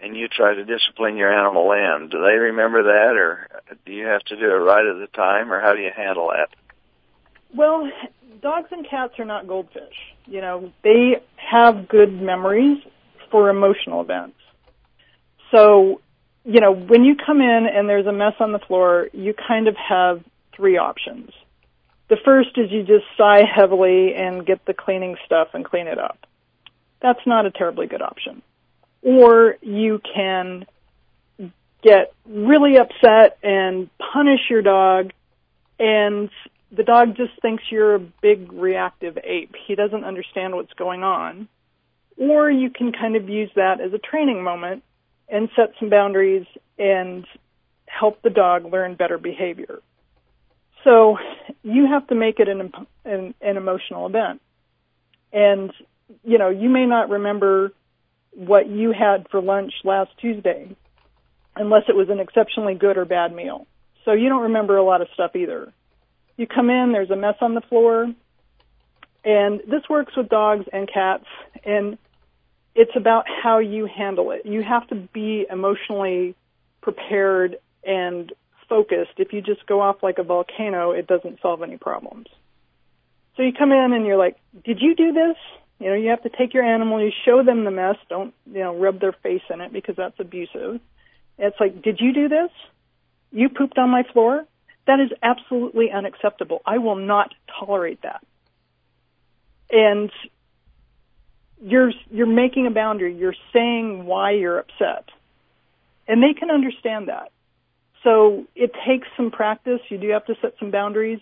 [0.00, 2.08] and you try to discipline your animal then.
[2.08, 3.48] Do they remember that, or
[3.84, 6.30] do you have to do it right at the time, or how do you handle
[6.30, 6.48] that?
[7.54, 7.90] Well,
[8.40, 9.94] dogs and cats are not goldfish.
[10.26, 12.82] You know, they have good memories
[13.30, 14.36] for emotional events.
[15.50, 16.00] So,
[16.44, 19.68] you know, when you come in and there's a mess on the floor, you kind
[19.68, 20.22] of have
[20.54, 21.30] three options.
[22.10, 25.98] The first is you just sigh heavily and get the cleaning stuff and clean it
[25.98, 26.26] up.
[27.00, 28.42] That's not a terribly good option.
[29.00, 30.66] Or you can
[31.82, 35.12] get really upset and punish your dog
[35.78, 36.28] and
[36.72, 39.54] the dog just thinks you're a big reactive ape.
[39.66, 41.48] He doesn't understand what's going on.
[42.16, 44.82] Or you can kind of use that as a training moment
[45.28, 46.46] and set some boundaries
[46.78, 47.26] and
[47.86, 49.80] help the dog learn better behavior.
[50.84, 51.18] So
[51.62, 52.72] you have to make it an,
[53.04, 54.40] an, an emotional event.
[55.32, 55.72] And,
[56.24, 57.72] you know, you may not remember
[58.32, 60.74] what you had for lunch last Tuesday
[61.56, 63.66] unless it was an exceptionally good or bad meal.
[64.04, 65.72] So you don't remember a lot of stuff either.
[66.36, 68.14] You come in, there's a mess on the floor,
[69.24, 71.26] and this works with dogs and cats,
[71.64, 71.98] and
[72.74, 74.46] it's about how you handle it.
[74.46, 76.34] You have to be emotionally
[76.80, 78.32] prepared and
[78.70, 79.18] focused.
[79.18, 82.28] If you just go off like a volcano, it doesn't solve any problems.
[83.36, 85.36] So you come in and you're like, did you do this?
[85.78, 88.60] You know, you have to take your animal, you show them the mess, don't, you
[88.60, 90.80] know, rub their face in it because that's abusive.
[91.38, 92.50] It's like, did you do this?
[93.32, 94.44] You pooped on my floor?
[94.86, 96.60] That is absolutely unacceptable.
[96.66, 98.22] I will not tolerate that.
[99.70, 100.10] And
[101.62, 103.14] you're, you're making a boundary.
[103.16, 105.08] You're saying why you're upset.
[106.06, 107.30] And they can understand that.
[108.02, 109.80] So it takes some practice.
[109.88, 111.20] You do have to set some boundaries.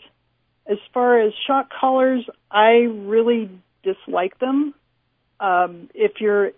[0.67, 3.51] As far as shock collars, I really
[3.83, 4.75] dislike them.
[5.41, 6.53] Um, if you're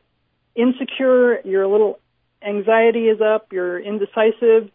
[0.55, 2.01] insecure, you're a little
[2.43, 4.71] anxiety is up, you're indecisive,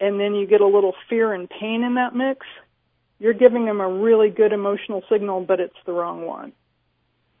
[0.00, 2.46] and then you get a little fear and pain in that mix,
[3.18, 6.52] you're giving them a really good emotional signal, but it's the wrong one.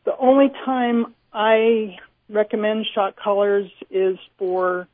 [0.04, 1.96] The only time I
[2.28, 4.86] recommend shock collars is for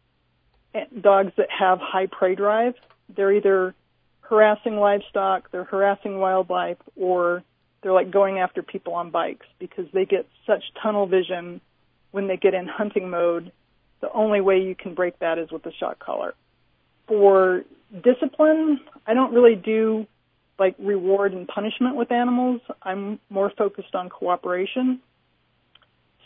[1.01, 2.75] dogs that have high prey drive.
[3.15, 3.75] They're either
[4.21, 7.43] harassing livestock, they're harassing wildlife, or
[7.83, 11.61] they're like going after people on bikes because they get such tunnel vision
[12.11, 13.53] when they get in hunting mode.
[14.01, 16.35] The only way you can break that is with the shock collar.
[17.07, 17.65] For
[18.03, 20.07] discipline, I don't really do
[20.59, 22.61] like reward and punishment with animals.
[22.83, 25.01] I'm more focused on cooperation.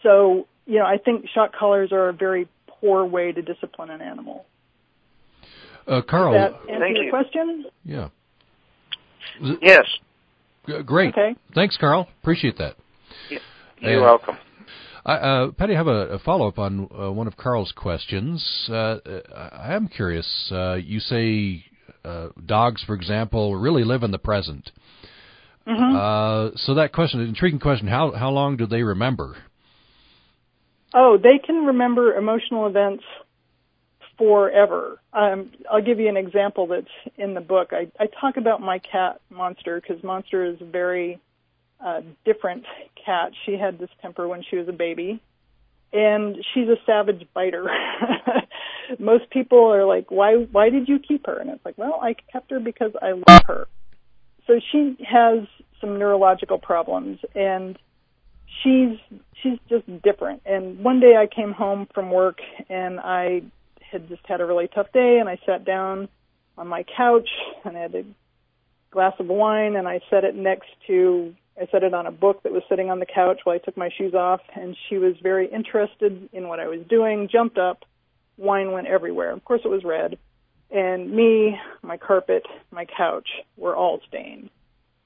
[0.03, 2.49] So, you know, I think shock collars are a very
[2.81, 4.47] poor way to discipline an animal.
[5.87, 7.11] Uh, Carl, Does that answer Thank your you.
[7.11, 7.65] question?
[7.85, 8.09] yeah,
[9.63, 9.85] Yes,
[10.67, 11.11] G- great.
[11.15, 11.35] Okay.
[11.55, 12.09] Thanks, Carl.
[12.23, 12.77] Appreciate that.
[13.81, 14.37] you're Uh, welcome.
[15.05, 18.69] I, uh, Patty, I have a, a follow up on uh, one of Carl's questions.
[18.71, 18.99] Uh,
[19.35, 20.51] I am curious.
[20.53, 21.65] Uh, you say
[22.05, 24.71] uh, dogs, for example, really live in the present.
[25.67, 25.97] Mm-hmm.
[25.97, 27.89] Uh, so that question, an intriguing question.
[27.89, 29.37] How how long do they remember?
[30.93, 33.05] Oh, they can remember emotional events
[34.19, 35.01] forever.
[35.13, 37.71] Um, I'll give you an example that's in the book.
[37.73, 41.19] I, I talk about my cat Monster because Monster is a very
[41.85, 42.65] uh, different
[43.05, 43.33] cat.
[43.47, 45.23] She had this temper when she was a baby,
[45.93, 47.67] and she's a savage biter.
[48.99, 50.35] Most people are like, "Why?
[50.35, 53.43] Why did you keep her?" And it's like, "Well, I kept her because I love
[53.47, 53.69] her."
[54.47, 55.47] So she has
[55.81, 57.79] some neurological problems, and
[58.63, 58.99] she's
[59.43, 60.43] she's just different.
[60.45, 63.43] And one day I came home from work and I
[63.81, 66.09] had just had a really tough day and I sat down
[66.57, 67.29] on my couch
[67.65, 68.05] and I had a
[68.91, 72.43] glass of wine and I set it next to I set it on a book
[72.45, 75.15] that was sitting on the couch while I took my shoes off and she was
[75.23, 77.85] very interested in what I was doing, jumped up,
[78.39, 79.31] wine went everywhere.
[79.33, 80.19] Of course it was red.
[80.71, 84.49] And me, my carpet, my couch were all stained.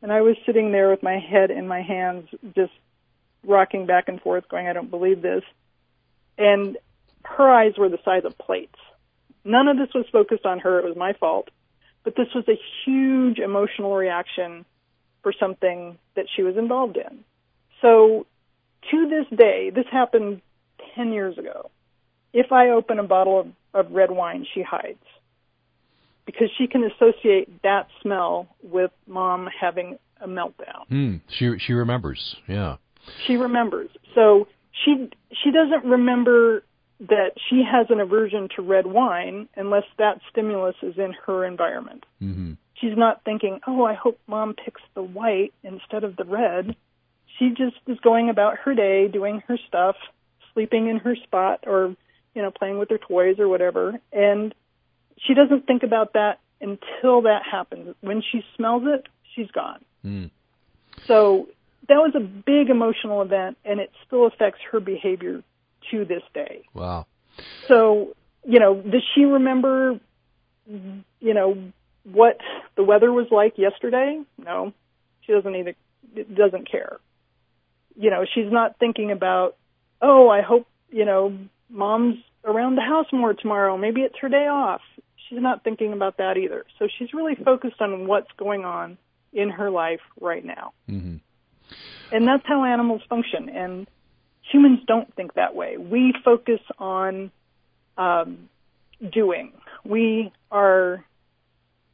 [0.03, 2.73] And I was sitting there with my head in my hands, just
[3.47, 5.43] rocking back and forth, going, I don't believe this.
[6.39, 6.77] And
[7.25, 8.79] her eyes were the size of plates.
[9.45, 10.79] None of this was focused on her.
[10.79, 11.49] It was my fault.
[12.03, 14.65] But this was a huge emotional reaction
[15.23, 17.25] for something that she was involved in.
[17.81, 18.27] So
[18.91, 20.43] to this day, this happened
[20.95, 21.71] 10 years ago.
[22.33, 23.47] If I open a bottle of,
[23.87, 24.99] of red wine, she hides
[26.27, 30.87] because she can associate that smell with mom having a meltdown.
[30.89, 31.17] Hmm.
[31.29, 32.37] She she remembers.
[32.49, 32.77] Yeah.
[33.27, 33.91] She remembers.
[34.15, 34.49] So
[34.85, 35.11] she
[35.43, 36.63] she doesn't remember
[37.01, 42.05] that she has an aversion to red wine unless that stimulus is in her environment.
[42.23, 42.53] Mm-hmm.
[42.75, 46.77] She's not thinking, "Oh, I hope mom picks the white instead of the red."
[47.39, 49.97] She just is going about her day, doing her stuff,
[50.53, 51.97] sleeping in her spot or
[52.35, 53.99] you know, playing with her toys or whatever.
[54.13, 54.55] And
[55.19, 57.95] she doesn't think about that until that happens.
[58.01, 59.85] When she smells it, she's gone.
[60.05, 60.31] Mm.
[61.07, 61.49] So
[61.89, 65.43] that was a big emotional event, and it still affects her behavior
[65.91, 66.65] to this day.
[66.73, 67.07] Wow.
[67.69, 69.99] So, you know, does she remember,
[70.67, 71.59] you know,
[72.05, 72.39] what
[72.77, 74.21] the weather was like yesterday?
[74.39, 74.73] No,
[75.23, 75.75] she doesn't either.
[76.33, 76.99] Doesn't care.
[77.97, 79.57] You know, she's not thinking about,
[80.01, 81.37] oh, I hope you know,
[81.69, 83.77] mom's around the house more tomorrow.
[83.77, 84.81] Maybe it's her day off.
[85.29, 86.65] She's not thinking about that either.
[86.79, 88.97] So she's really focused on what's going on
[89.33, 90.73] in her life right now.
[90.89, 91.17] Mm-hmm.
[92.13, 93.49] And that's how animals function.
[93.49, 93.87] And
[94.51, 95.77] humans don't think that way.
[95.77, 97.31] We focus on
[97.97, 98.49] um,
[99.13, 99.53] doing.
[99.85, 101.05] We are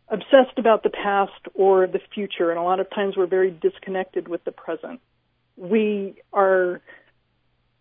[0.08, 4.28] obsessed about the past or the future, and a lot of times we're very disconnected
[4.28, 5.00] with the present.
[5.56, 6.80] We are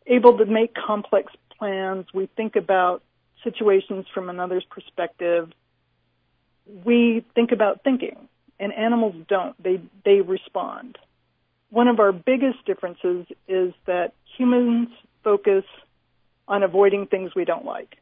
[0.06, 2.06] able to make complex plans.
[2.14, 3.04] We think about
[3.44, 5.52] situations from another's perspective.
[6.86, 8.28] We think about thinking,
[8.60, 9.62] and animals don't.
[9.62, 10.98] They they respond.
[11.70, 14.90] One of our biggest differences is that humans
[15.24, 15.64] focus
[16.48, 17.98] on avoiding things we don't like.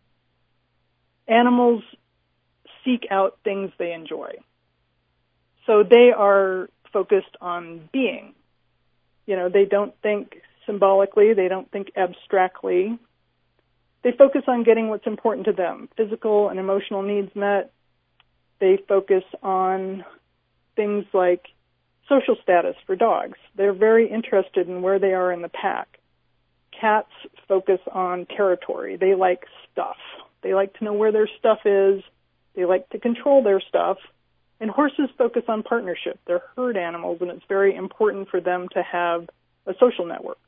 [1.27, 1.83] Animals
[2.85, 4.35] seek out things they enjoy.
[5.65, 8.33] So they are focused on being.
[9.25, 12.97] You know, they don't think symbolically, they don't think abstractly.
[14.03, 17.71] They focus on getting what's important to them, physical and emotional needs met.
[18.59, 20.05] They focus on
[20.75, 21.47] things like
[22.09, 23.37] social status for dogs.
[23.55, 25.99] They're very interested in where they are in the pack.
[26.79, 27.11] Cats
[27.47, 28.97] focus on territory.
[28.97, 29.97] They like stuff.
[30.41, 32.03] They like to know where their stuff is.
[32.55, 33.97] They like to control their stuff.
[34.59, 36.19] And horses focus on partnership.
[36.25, 39.29] They're herd animals, and it's very important for them to have
[39.65, 40.39] a social network.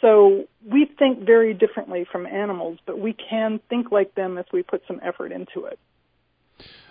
[0.00, 4.62] So we think very differently from animals, but we can think like them if we
[4.62, 5.78] put some effort into it.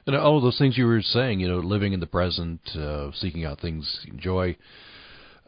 [0.08, 3.44] And all those things you were saying, you know, living in the present, uh, seeking
[3.44, 4.56] out things, joy.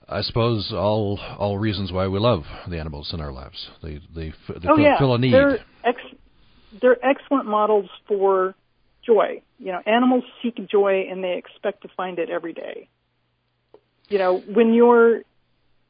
[0.07, 3.69] I suppose all all reasons why we love the animals in our lives.
[3.81, 4.99] They they, they oh, fill, yeah.
[4.99, 5.33] fill a need.
[5.33, 6.15] They're, ex-
[6.81, 8.53] they're excellent models for
[9.05, 9.41] joy.
[9.59, 12.89] You know, animals seek joy and they expect to find it every day.
[14.09, 15.21] You know, when you're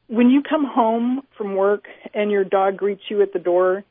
[0.06, 3.84] when you come home from work and your dog greets you at the door,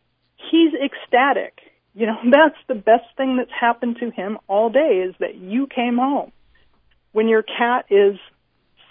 [0.52, 1.60] he's ecstatic.
[2.00, 5.68] You know, that's the best thing that's happened to him all day is that you
[5.68, 6.32] came home.
[7.12, 8.18] When your cat is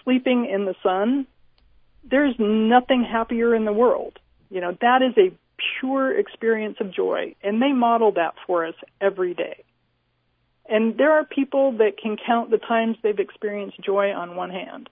[0.04, 1.26] sleeping in the sun,
[2.04, 4.18] there's nothing happier in the world.
[4.50, 5.32] You know, that is a
[5.80, 9.64] pure experience of joy, and they model that for us every day.
[10.68, 14.90] And there are people that can count the times they've experienced joy on one hand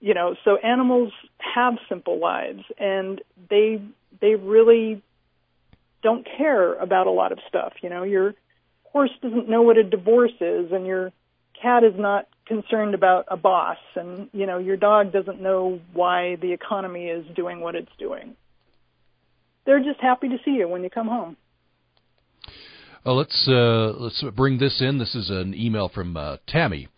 [0.00, 3.80] you know so animals have simple lives and they
[4.20, 5.02] they really
[6.02, 8.02] don't care about a lot of stuff you know?
[8.02, 8.34] Your
[8.92, 11.12] horse doesn't know what a divorce is and your
[11.60, 16.36] cat is not concerned about a boss and you know your dog doesn't know why
[16.36, 18.36] the economy is doing what it's doing.
[19.64, 21.36] They're just happy to see you when you come home.
[23.04, 24.98] Well, let's uh, let's bring this in.
[24.98, 26.88] This is an email from uh, Tammy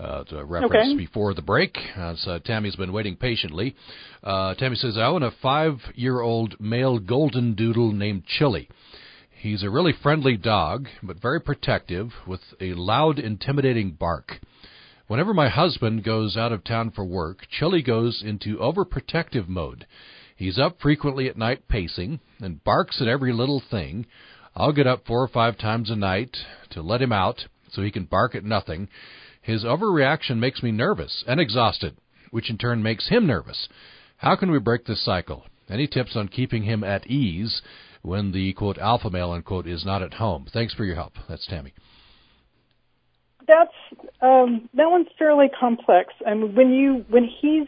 [0.00, 0.96] uh, to reference okay.
[0.96, 1.76] before the break.
[1.96, 3.76] Uh, so Tammy's been waiting patiently.
[4.22, 8.68] Uh, Tammy says, I own a five year old male golden doodle named Chili.
[9.40, 14.38] He's a really friendly dog, but very protective, with a loud, intimidating bark.
[15.06, 19.86] Whenever my husband goes out of town for work, Chili goes into overprotective mode.
[20.36, 24.06] He's up frequently at night pacing and barks at every little thing.
[24.54, 26.36] I'll get up four or five times a night
[26.70, 28.88] to let him out so he can bark at nothing.
[29.42, 31.96] His overreaction makes me nervous and exhausted,
[32.30, 33.68] which in turn makes him nervous.
[34.18, 35.44] How can we break this cycle?
[35.68, 37.62] Any tips on keeping him at ease
[38.02, 40.46] when the quote alpha male unquote is not at home?
[40.52, 41.14] Thanks for your help.
[41.28, 41.72] That's Tammy.
[43.46, 43.72] That's
[44.20, 46.12] um, that one's fairly complex.
[46.26, 47.66] I mean, when you when he's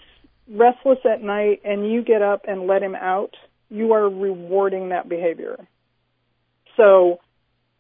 [0.49, 3.35] restless at night and you get up and let him out,
[3.71, 5.57] you are rewarding that behavior.
[6.77, 7.19] So,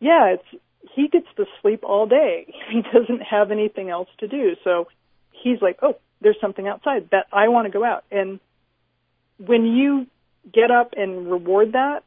[0.00, 0.62] yeah, it's
[0.94, 2.54] he gets to sleep all day.
[2.70, 4.56] He doesn't have anything else to do.
[4.64, 4.88] So
[5.30, 8.04] he's like, oh, there's something outside that I want to go out.
[8.10, 8.40] And
[9.38, 10.06] when you
[10.52, 12.04] get up and reward that,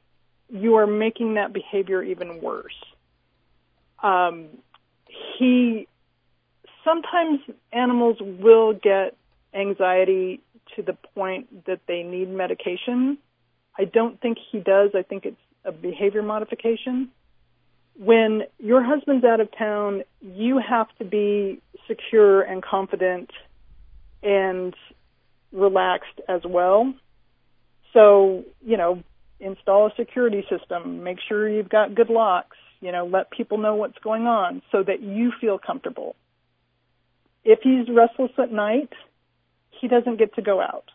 [0.50, 2.76] you are making that behavior even worse.
[4.02, 4.48] Um,
[5.38, 5.88] he
[6.84, 7.40] sometimes
[7.72, 9.16] animals will get
[9.54, 10.42] anxiety
[10.76, 13.18] to the point that they need medication.
[13.78, 14.92] I don't think he does.
[14.94, 17.10] I think it's a behavior modification
[17.98, 23.30] when your husband's out of town, you have to be secure and confident
[24.22, 24.74] and
[25.52, 26.94] relaxed as well.
[27.94, 29.04] So, you know,
[29.40, 33.76] install a security system, make sure you've got good locks, you know, let people know
[33.76, 36.16] what's going on so that you feel comfortable.
[37.44, 38.92] If he's restless at night,
[39.80, 40.86] he doesn't get to go out.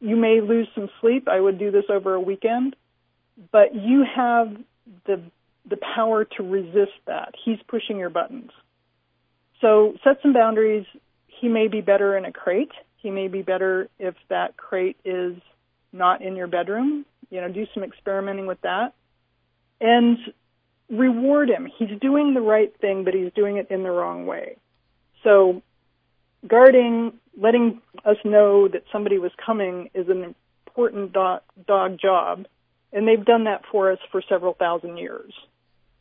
[0.00, 1.28] You may lose some sleep.
[1.28, 2.76] I would do this over a weekend,
[3.50, 4.56] but you have
[5.06, 5.22] the
[5.68, 7.34] the power to resist that.
[7.44, 8.50] He's pushing your buttons.
[9.60, 10.86] So set some boundaries.
[11.26, 12.72] He may be better in a crate.
[12.96, 15.36] He may be better if that crate is
[15.92, 17.04] not in your bedroom.
[17.30, 18.92] You know, do some experimenting with that.
[19.80, 20.18] And
[20.90, 21.68] reward him.
[21.78, 24.56] He's doing the right thing, but he's doing it in the wrong way.
[25.24, 25.62] So
[26.46, 30.34] guarding, letting us know that somebody was coming is an
[30.66, 32.46] important dog, dog job.
[32.92, 35.32] And they've done that for us for several thousand years,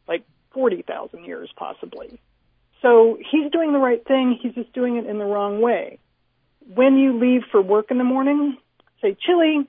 [0.08, 0.24] like
[0.54, 2.20] 40,000 years possibly.
[2.82, 4.39] So he's doing the right thing.
[4.41, 5.99] He's just doing it in the wrong way.
[6.74, 8.58] When you leave for work in the morning,
[9.02, 9.68] say, Chili,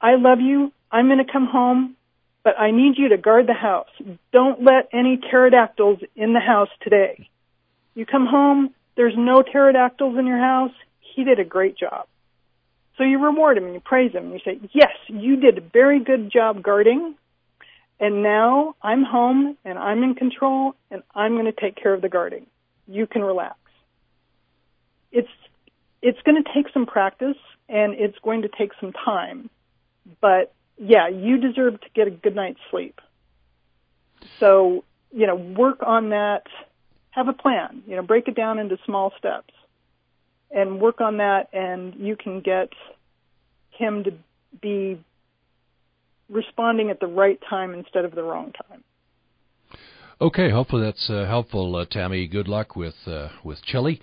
[0.00, 0.72] I love you.
[0.90, 1.96] I'm going to come home,
[2.42, 3.90] but I need you to guard the house.
[4.32, 7.28] Don't let any pterodactyls in the house today.
[7.94, 10.72] You come home, there's no pterodactyls in your house.
[11.14, 12.06] He did a great job.
[12.96, 15.60] So you reward him and you praise him and you say, yes, you did a
[15.60, 17.14] very good job guarding.
[18.00, 22.00] And now I'm home and I'm in control and I'm going to take care of
[22.00, 22.46] the guarding.
[22.88, 23.58] You can relax.
[25.12, 25.28] It's,
[26.00, 27.36] it's going to take some practice
[27.68, 29.50] and it's going to take some time.
[30.22, 32.98] But yeah, you deserve to get a good night's sleep.
[34.38, 34.82] So,
[35.12, 36.44] you know, work on that.
[37.10, 37.82] Have a plan.
[37.86, 39.52] You know, break it down into small steps
[40.50, 42.70] and work on that and you can get
[43.70, 44.12] him to
[44.60, 44.98] be
[46.30, 48.84] responding at the right time instead of the wrong time.
[50.20, 52.26] Okay, hopefully that's uh, helpful, uh, Tammy.
[52.26, 54.00] Good luck with uh, with Chili.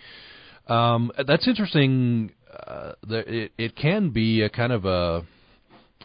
[0.68, 2.32] Um, that's interesting.
[2.52, 5.26] Uh, it, it can be a kind of a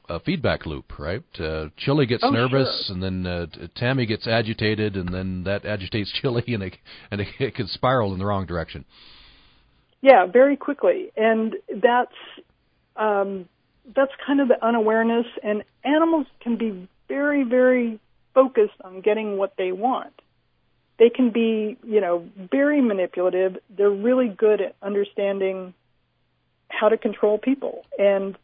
[0.08, 1.22] a feedback loop, right?
[1.38, 2.94] Uh, Chili gets oh, nervous, sure.
[2.94, 3.46] and then uh,
[3.76, 6.76] Tammy gets agitated, and then that agitates Chili, and it
[7.10, 8.84] and it, it can spiral in the wrong direction.
[10.02, 12.12] Yeah, very quickly, and that's
[12.96, 13.48] um,
[13.94, 15.26] that's kind of the unawareness.
[15.42, 17.98] And animals can be very, very
[18.34, 20.12] focused on getting what they want.
[20.98, 23.58] They can be, you know, very manipulative.
[23.70, 25.74] They're really good at understanding
[26.68, 28.36] how to control people, and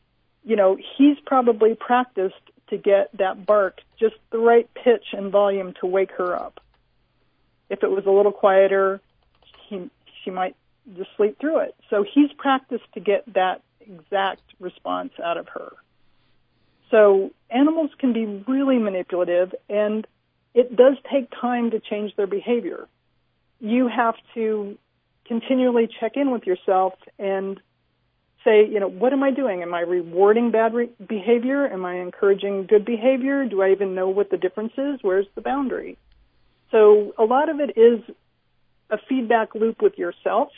[0.44, 5.74] you know, he's probably practiced to get that bark just the right pitch and volume
[5.80, 6.60] to wake her up.
[7.68, 9.00] If it was a little quieter,
[9.68, 9.90] he,
[10.22, 10.56] she might
[10.96, 11.74] just sleep through it.
[11.90, 15.72] So he's practiced to get that exact response out of her.
[16.90, 20.06] So animals can be really manipulative and
[20.54, 22.88] it does take time to change their behavior.
[23.60, 24.78] You have to
[25.26, 27.60] continually check in with yourself and
[28.44, 29.62] say, you know, what am I doing?
[29.62, 31.66] Am I rewarding bad re- behavior?
[31.66, 33.44] Am I encouraging good behavior?
[33.44, 35.00] Do I even know what the difference is?
[35.02, 35.98] Where's the boundary?
[36.70, 38.00] So a lot of it is
[38.90, 40.48] a feedback loop with yourself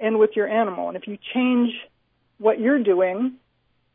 [0.00, 0.88] and with your animal.
[0.88, 1.72] And if you change
[2.38, 3.34] what you're doing,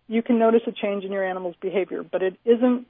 [0.08, 2.86] you can notice a change in your animal's behavior, but it isn't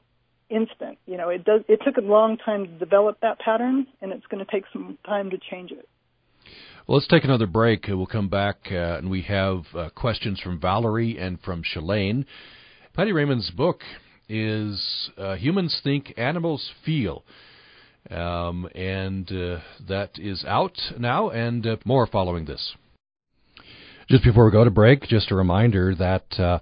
[0.50, 0.98] instant.
[1.06, 4.26] You know, it does, it took a long time to develop that pattern and it's
[4.28, 5.88] going to take some time to change it.
[6.88, 7.86] Well, let's take another break.
[7.88, 12.26] We'll come back uh, and we have uh, questions from Valerie and from Shalane.
[12.94, 13.82] Patty Rayman's book
[14.28, 17.24] is uh, Humans Think, Animals Feel.
[18.10, 22.74] Um, and uh, that is out now, and uh, more following this.
[24.14, 26.60] Just before we go to break, just a reminder that uh,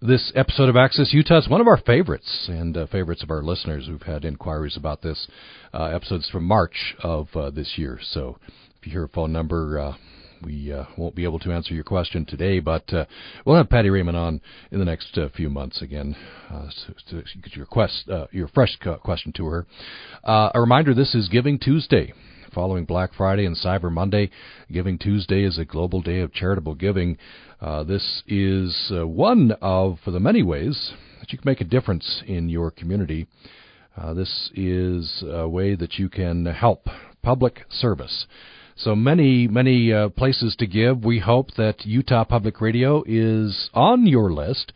[0.00, 3.42] this episode of Access Utah is one of our favorites and uh, favorites of our
[3.42, 3.88] listeners.
[3.88, 5.26] We've had inquiries about this
[5.72, 7.98] uh, episodes from March of uh, this year.
[8.00, 8.38] So
[8.78, 9.94] if you hear a phone number, uh,
[10.44, 13.06] we uh, won't be able to answer your question today, but uh,
[13.44, 14.40] we'll have Patty Rayman on
[14.70, 16.14] in the next uh, few months again
[16.48, 16.68] uh,
[17.10, 19.66] to, to get your quest, uh, your fresh question to her.
[20.22, 22.12] Uh, a reminder: this is Giving Tuesday
[22.54, 24.30] following Black Friday and Cyber Monday.
[24.72, 27.18] Giving Tuesday is a global day of charitable giving.
[27.60, 32.22] Uh, this is uh, one of the many ways that you can make a difference
[32.26, 33.26] in your community.
[33.96, 36.86] Uh, this is a way that you can help
[37.22, 38.26] public service.
[38.76, 41.04] So many, many uh, places to give.
[41.04, 44.72] We hope that Utah Public Radio is on your list.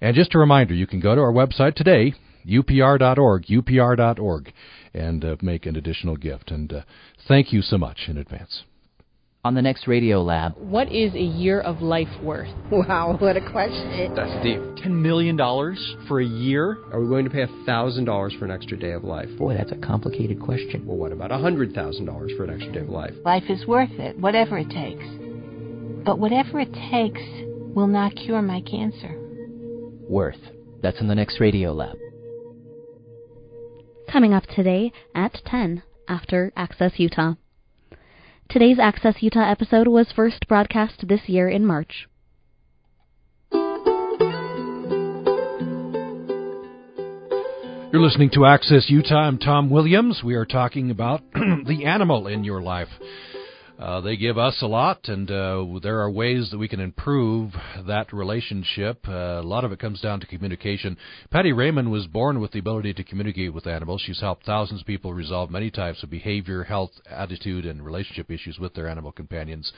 [0.00, 2.14] And just a reminder, you can go to our website today,
[2.46, 4.52] upr.org, upr.org,
[4.94, 6.50] and uh, make an additional gift.
[6.50, 6.82] And uh,
[7.28, 8.62] thank you so much in advance.
[9.42, 10.54] On the next Radio Lab.
[10.58, 12.50] What is a year of life worth?
[12.70, 14.14] Wow, what a question.
[14.14, 14.60] That's deep.
[14.84, 15.38] $10 million
[16.06, 16.76] for a year?
[16.92, 19.28] Are we going to pay $1,000 for an extra day of life?
[19.38, 20.86] Boy, that's a complicated question.
[20.86, 23.14] Well, what about $100,000 for an extra day of life?
[23.24, 25.04] Life is worth it, whatever it takes.
[26.04, 27.22] But whatever it takes
[27.74, 29.16] will not cure my cancer.
[30.06, 30.40] Worth.
[30.82, 31.96] That's in the next Radio Lab.
[34.10, 37.34] Coming up today at 10 after Access Utah.
[38.48, 42.08] Today's Access Utah episode was first broadcast this year in March.
[47.92, 49.28] You're listening to Access Utah.
[49.28, 50.22] I'm Tom Williams.
[50.24, 52.88] We are talking about the animal in your life.
[53.80, 57.50] Uh, they give us a lot, and uh, there are ways that we can improve
[57.86, 59.08] that relationship.
[59.08, 60.98] Uh, a lot of it comes down to communication.
[61.30, 64.02] Patty Rayman was born with the ability to communicate with animals.
[64.04, 68.58] She's helped thousands of people resolve many types of behavior, health, attitude, and relationship issues
[68.58, 69.72] with their animal companions.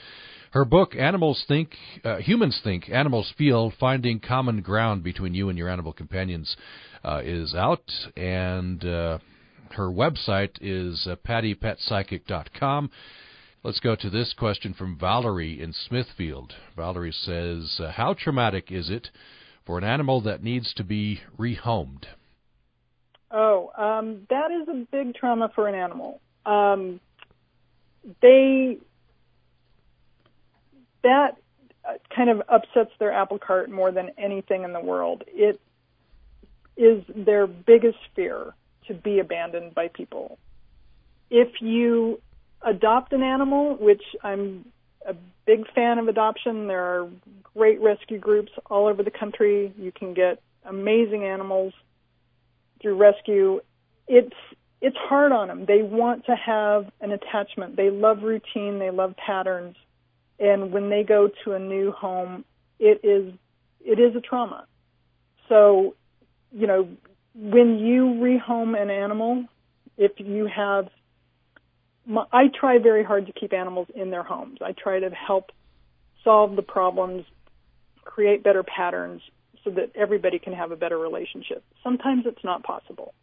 [0.51, 1.69] Her book, Animals Think,
[2.03, 6.57] uh, Humans Think, Animals Feel, Finding Common Ground Between You and Your Animal Companions,
[7.05, 9.19] uh, is out, and uh,
[9.71, 12.89] her website is pattypetpsychic.com.
[13.63, 16.53] Let's go to this question from Valerie in Smithfield.
[16.75, 19.07] Valerie says, uh, How traumatic is it
[19.65, 22.03] for an animal that needs to be rehomed?
[23.31, 26.19] Oh, um, that is a big trauma for an animal.
[26.45, 26.99] Um,
[28.21, 28.79] they
[31.03, 31.37] that
[32.13, 35.23] kind of upsets their apple cart more than anything in the world.
[35.27, 35.61] It
[36.75, 38.53] is their biggest fear
[38.87, 40.37] to be abandoned by people.
[41.29, 42.21] If you
[42.65, 44.65] adopt an animal, which I'm
[45.05, 47.09] a big fan of adoption, there are
[47.55, 49.73] great rescue groups all over the country.
[49.77, 51.73] You can get amazing animals
[52.81, 53.61] through rescue.
[54.07, 54.35] It's
[54.81, 55.65] it's hard on them.
[55.65, 57.77] They want to have an attachment.
[57.77, 58.79] They love routine.
[58.79, 59.77] They love patterns.
[60.39, 62.43] And when they go to a new home,
[62.79, 63.33] it is
[63.85, 64.65] it is a trauma.
[65.47, 65.95] So
[66.51, 66.87] you know,
[67.35, 69.45] when you rehome an animal,
[69.97, 70.89] if you have,
[72.31, 74.59] I try very hard to keep animals in their homes.
[74.61, 75.51] I try to help
[76.23, 77.25] solve the problems,
[78.03, 79.21] create better patterns
[79.63, 81.63] so that everybody can have a better relationship.
[81.83, 83.13] Sometimes it's not possible.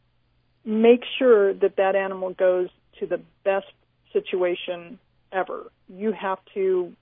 [0.65, 2.69] Make sure that that animal goes
[2.99, 3.67] to the best
[4.13, 4.99] situation
[5.33, 5.71] ever.
[5.89, 6.93] You have to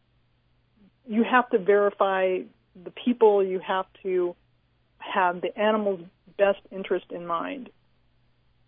[1.06, 2.40] you have to verify
[2.84, 4.36] the people, you have to
[4.98, 6.00] have the animal's
[6.36, 7.70] best interest in mind.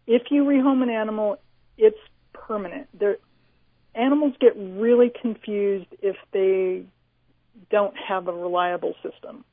[0.06, 1.38] If you rehome an animal,
[1.76, 1.98] it's
[2.32, 2.88] permanent.
[2.98, 3.18] They're,
[3.94, 6.84] animals get really confused if they
[7.70, 9.44] don't have a reliable system.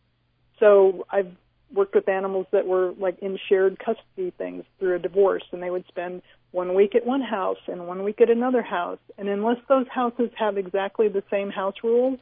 [0.59, 1.31] So I've
[1.73, 5.69] worked with animals that were like in shared custody things through a divorce and they
[5.69, 6.21] would spend
[6.51, 8.99] one week at one house and one week at another house.
[9.17, 12.19] And unless those houses have exactly the same house rules,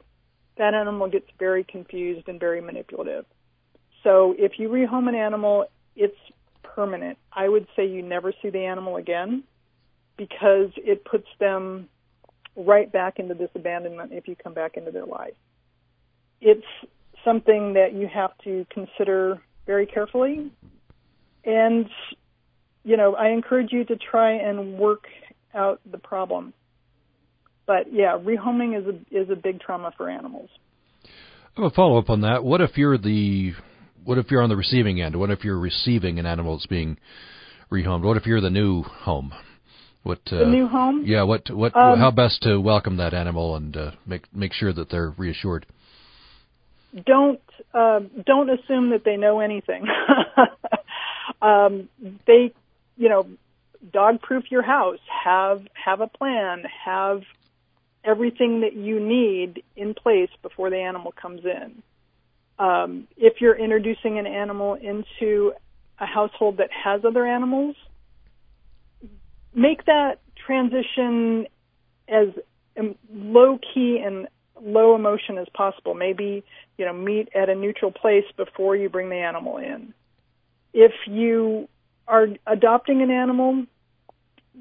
[0.58, 3.26] that animal gets very confused and very manipulative.
[4.04, 6.18] So if you rehome an animal, it's
[6.64, 7.18] permanent.
[7.32, 9.44] I would say you never see the animal again
[10.18, 11.90] because it puts them
[12.56, 15.34] right back into this abandonment if you come back into their life.
[16.42, 16.66] It's
[17.24, 20.52] something that you have to consider very carefully.
[21.44, 21.90] And,
[22.84, 25.06] you know, I encourage you to try and work
[25.54, 26.54] out the problem.
[27.66, 30.50] But yeah, rehoming is a is a big trauma for animals.
[31.58, 32.44] I have a follow up on that.
[32.44, 33.54] What if you're the
[34.04, 35.16] what if you're on the receiving end?
[35.16, 36.98] What if you're receiving an animal that's being
[37.72, 38.04] rehomed?
[38.04, 39.34] What if you're the new home?
[40.06, 41.04] What uh, the new home?
[41.06, 41.24] Yeah.
[41.24, 41.76] What what?
[41.76, 45.66] Um, how best to welcome that animal and uh, make make sure that they're reassured?
[47.06, 47.42] Don't
[47.74, 49.86] uh, don't assume that they know anything.
[51.42, 51.90] um,
[52.28, 52.54] they,
[52.98, 53.28] you know,
[53.92, 55.00] dog proof your house.
[55.24, 56.64] Have have a plan.
[56.86, 57.24] Have
[58.04, 61.82] everything that you need in place before the animal comes in
[62.60, 65.54] um, if you're introducing an animal into
[66.00, 67.76] a household that has other animals,
[69.56, 71.48] make that transition
[72.08, 72.28] as
[73.12, 74.28] low key and
[74.62, 75.94] low emotion as possible.
[75.94, 76.44] Maybe,
[76.78, 79.94] you know, meet at a neutral place before you bring the animal in.
[80.74, 81.68] If you
[82.08, 83.66] are adopting an animal,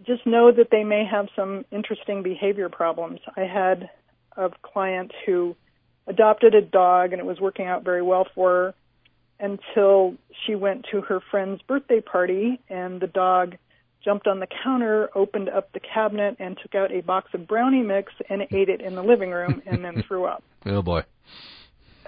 [0.06, 3.20] just know that they may have some interesting behavior problems.
[3.36, 3.90] I had
[4.36, 5.56] a client who
[6.06, 8.74] adopted a dog and it was working out very well for her
[9.40, 10.14] until
[10.44, 13.56] she went to her friend's birthday party and the dog
[14.04, 17.82] jumped on the counter, opened up the cabinet and took out a box of brownie
[17.82, 20.42] mix and ate it in the living room and then threw up.
[20.66, 21.02] Oh boy.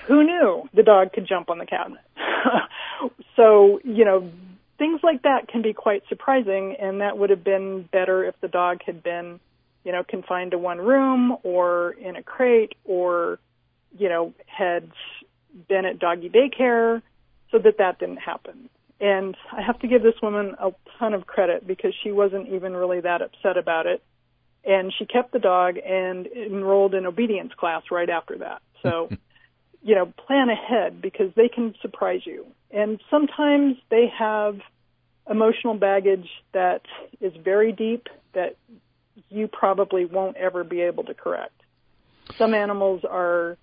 [0.08, 2.00] Who knew the dog could jump on the cabinet?
[3.36, 4.30] so, you know,
[4.78, 8.48] things like that can be quite surprising and that would have been better if the
[8.48, 9.40] dog had been,
[9.84, 13.38] you know, confined to one room or in a crate or
[13.98, 14.90] you know, had
[15.68, 17.02] been at doggy daycare
[17.50, 18.68] so that that didn't happen.
[19.00, 22.74] And I have to give this woman a ton of credit because she wasn't even
[22.74, 24.02] really that upset about it.
[24.64, 28.62] And she kept the dog and enrolled in obedience class right after that.
[28.82, 29.10] So,
[29.82, 32.46] you know, plan ahead because they can surprise you.
[32.70, 34.58] And sometimes they have
[35.28, 36.82] emotional baggage that
[37.20, 38.56] is very deep that
[39.28, 41.52] you probably won't ever be able to correct.
[42.38, 43.56] Some animals are,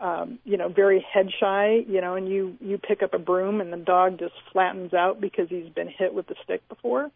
[0.00, 3.60] um, you know, very head shy, you know, and you you pick up a broom
[3.60, 7.10] and the dog just flattens out because he's been hit with the stick before.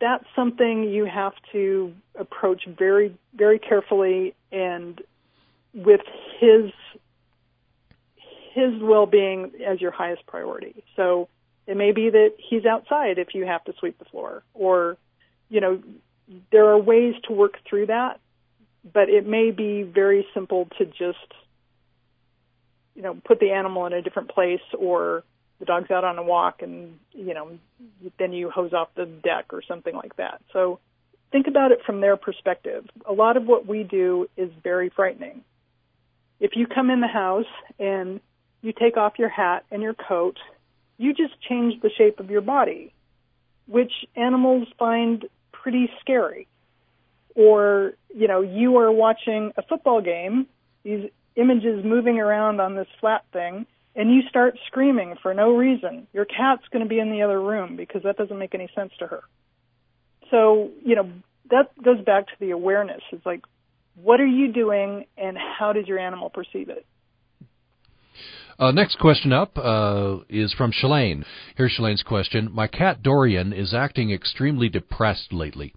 [0.00, 5.00] That's something you have to approach very very carefully and
[5.74, 6.02] with
[6.38, 6.70] his
[8.52, 10.82] his well-being as your highest priority.
[10.96, 11.28] So
[11.66, 14.96] it may be that he's outside if you have to sweep the floor or
[15.48, 15.80] you know
[16.52, 18.20] there are ways to work through that,
[18.92, 21.32] but it may be very simple to just,
[23.00, 25.24] you know, put the animal in a different place or
[25.58, 27.58] the dog's out on a walk and, you know,
[28.18, 30.42] then you hose off the deck or something like that.
[30.52, 30.80] So
[31.32, 32.86] think about it from their perspective.
[33.08, 35.44] A lot of what we do is very frightening.
[36.40, 37.46] If you come in the house
[37.78, 38.20] and
[38.60, 40.36] you take off your hat and your coat,
[40.98, 42.92] you just change the shape of your body,
[43.66, 46.48] which animals find pretty scary.
[47.34, 50.48] Or, you know, you are watching a football game,
[50.82, 53.66] these images moving around on this flat thing,
[53.96, 56.06] and you start screaming for no reason.
[56.12, 58.92] Your cat's going to be in the other room because that doesn't make any sense
[58.98, 59.20] to her.
[60.30, 61.10] So, you know,
[61.50, 63.02] that goes back to the awareness.
[63.12, 63.42] It's like,
[64.00, 66.86] what are you doing and how does your animal perceive it?
[68.58, 71.24] Uh, next question up uh, is from Shalane.
[71.56, 72.50] Here's Shalane's question.
[72.52, 75.74] My cat Dorian is acting extremely depressed lately.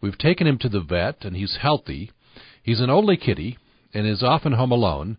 [0.00, 2.10] We've taken him to the vet, and he's healthy.
[2.62, 3.56] He's an only kitty
[3.96, 5.16] and is often home alone.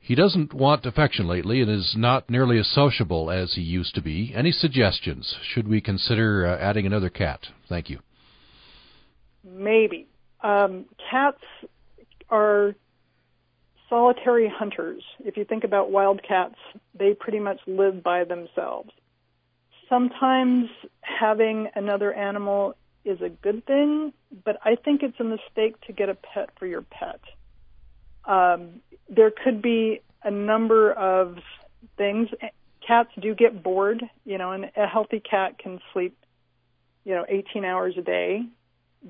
[0.00, 4.02] He doesn't want affection lately and is not nearly as sociable as he used to
[4.02, 4.32] be.
[4.34, 5.36] Any suggestions?
[5.42, 7.40] Should we consider uh, adding another cat?
[7.68, 8.00] Thank you.
[9.44, 10.08] Maybe.
[10.42, 11.42] Um, cats
[12.30, 12.74] are
[13.88, 15.02] solitary hunters.
[15.20, 16.56] If you think about wild cats,
[16.98, 18.90] they pretty much live by themselves.
[19.88, 20.68] Sometimes
[21.02, 24.12] having another animal is a good thing,
[24.44, 27.20] but I think it's a mistake to get a pet for your pet.
[28.24, 31.38] Um, there could be a number of
[31.96, 32.28] things.
[32.86, 36.16] Cats do get bored, you know, and a healthy cat can sleep,
[37.04, 38.44] you know, 18 hours a day.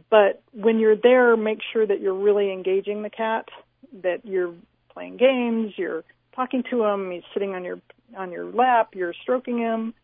[0.08, 3.48] But when you're there, make sure that you're really engaging the cat,
[4.02, 4.54] that you're
[4.92, 6.04] playing games, you're
[6.34, 7.80] talking to him, he's sitting on your
[8.16, 9.94] on your lap, you're stroking him.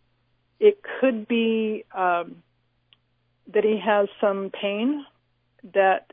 [0.59, 2.43] It could be um,
[3.53, 5.05] that he has some pain.
[5.75, 6.13] That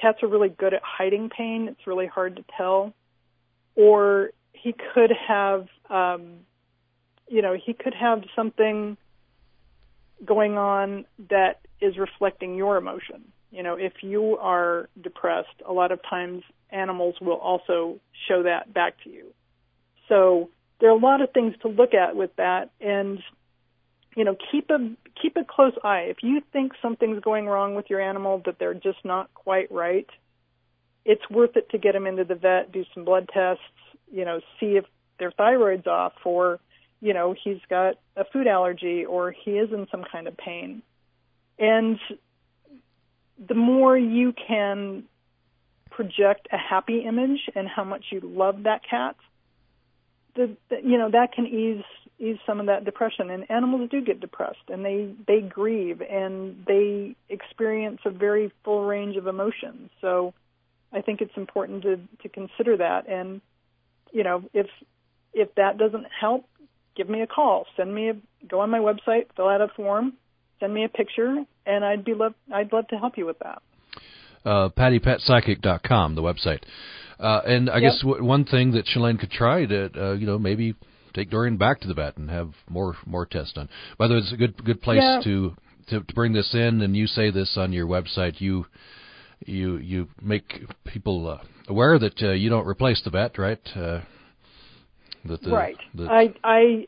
[0.00, 1.68] cats are really good at hiding pain.
[1.68, 2.94] It's really hard to tell.
[3.74, 6.40] Or he could have, um,
[7.28, 8.96] you know, he could have something
[10.24, 13.32] going on that is reflecting your emotion.
[13.50, 17.98] You know, if you are depressed, a lot of times animals will also
[18.28, 19.26] show that back to you.
[20.08, 23.20] So there are a lot of things to look at with that and
[24.16, 24.78] you know, keep a
[25.20, 26.06] keep a close eye.
[26.08, 30.08] If you think something's going wrong with your animal that they're just not quite right,
[31.04, 33.62] it's worth it to get them into the vet, do some blood tests,
[34.12, 34.84] you know, see if
[35.18, 36.60] their thyroid's off or
[37.00, 40.82] you know, he's got a food allergy or he is in some kind of pain.
[41.58, 41.98] And
[43.48, 45.04] the more you can
[45.90, 49.16] project a happy image and how much you love that cat,
[50.36, 51.84] the, the you know that can ease
[52.20, 53.30] ease some of that depression.
[53.30, 58.84] And animals do get depressed, and they they grieve and they experience a very full
[58.84, 59.90] range of emotions.
[60.00, 60.34] So
[60.92, 63.08] I think it's important to to consider that.
[63.08, 63.40] And
[64.12, 64.66] you know if
[65.32, 66.46] if that doesn't help,
[66.96, 67.66] give me a call.
[67.76, 68.16] Send me a
[68.46, 70.14] go on my website, fill out a form,
[70.60, 73.62] send me a picture, and I'd be love I'd love to help you with that.
[74.44, 76.62] Uh, PattyPetPsychic.com, the website.
[77.18, 77.92] Uh, and I yep.
[77.92, 80.74] guess w- one thing that Shalane could try to, uh, you know, maybe
[81.14, 83.68] take Dorian back to the vet and have more more tests done.
[83.98, 85.20] By the way, it's a good good place yeah.
[85.24, 85.56] to,
[85.88, 86.80] to to bring this in.
[86.80, 88.40] And you say this on your website.
[88.40, 88.66] You
[89.44, 91.38] you you make people uh,
[91.68, 93.60] aware that uh, you don't replace the vet, right?
[93.74, 94.00] Uh,
[95.24, 95.76] that the, right.
[95.94, 96.86] The I I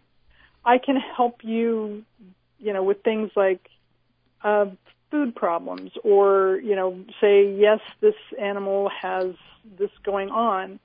[0.65, 2.05] I can help you,
[2.59, 3.69] you know, with things like
[4.43, 4.67] uh,
[5.11, 9.35] food problems, or you know, say yes, this animal has
[9.79, 10.81] this going on,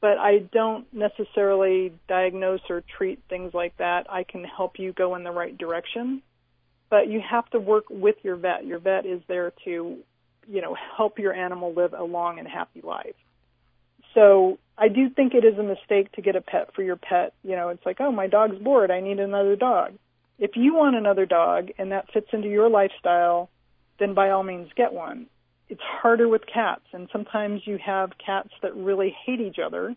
[0.00, 4.06] but I don't necessarily diagnose or treat things like that.
[4.08, 6.22] I can help you go in the right direction,
[6.88, 8.64] but you have to work with your vet.
[8.64, 9.98] Your vet is there to,
[10.48, 13.16] you know, help your animal live a long and happy life.
[14.14, 17.34] So I do think it is a mistake to get a pet for your pet.
[17.42, 18.90] You know, it's like, oh, my dog's bored.
[18.90, 19.94] I need another dog.
[20.38, 23.50] If you want another dog and that fits into your lifestyle,
[23.98, 25.26] then by all means get one.
[25.68, 29.94] It's harder with cats, and sometimes you have cats that really hate each other,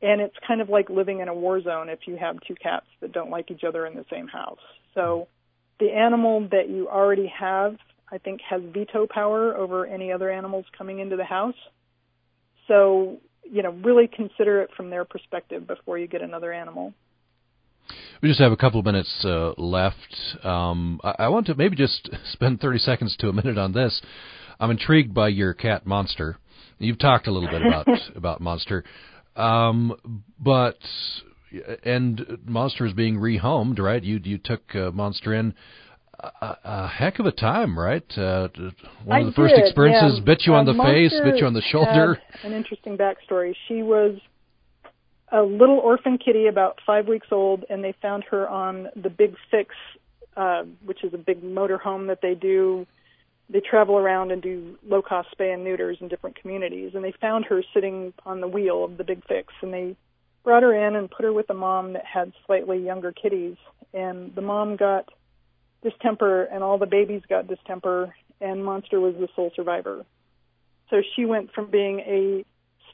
[0.00, 2.86] and it's kind of like living in a war zone if you have two cats
[3.00, 4.60] that don't like each other in the same house.
[4.94, 5.28] So
[5.80, 7.76] the animal that you already have,
[8.10, 11.56] I think, has veto power over any other animals coming into the house.
[12.68, 16.94] So, you know, really consider it from their perspective before you get another animal.
[18.22, 20.16] We just have a couple of minutes uh, left.
[20.44, 24.00] Um, I, I, want to maybe just spend 30 seconds to a minute on this.
[24.62, 26.36] I'm intrigued by your cat Monster.
[26.78, 28.84] You've talked a little bit about about Monster,
[29.34, 30.78] um, but
[31.84, 34.00] and Monster is being rehomed, right?
[34.00, 35.54] You you took uh, Monster in.
[36.40, 38.04] A, a, heck of a time, right?
[38.16, 38.46] Uh,
[39.04, 40.24] one of the I first did, experiences yeah.
[40.24, 42.16] bit you on uh, the face, bit you on the shoulder.
[42.44, 43.56] an interesting backstory.
[43.66, 44.20] She was
[45.32, 49.34] a little orphan kitty, about five weeks old, and they found her on the Big
[49.50, 49.74] Fix,
[50.36, 52.86] uh, which is a big motor home that they do.
[53.52, 57.12] They travel around and do low cost spay and neuters in different communities, and they
[57.12, 59.94] found her sitting on the wheel of the Big Fix, and they
[60.42, 63.56] brought her in and put her with a mom that had slightly younger kitties,
[63.92, 65.10] and the mom got
[65.82, 70.06] distemper, and all the babies got distemper, and Monster was the sole survivor.
[70.88, 72.44] So she went from being a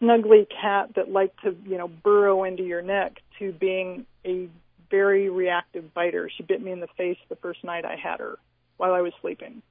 [0.01, 4.49] snuggly cat that liked to, you know, burrow into your neck to being a
[4.91, 6.29] very reactive biter.
[6.37, 8.39] She bit me in the face the first night I had her
[8.77, 9.63] while I was sleeping.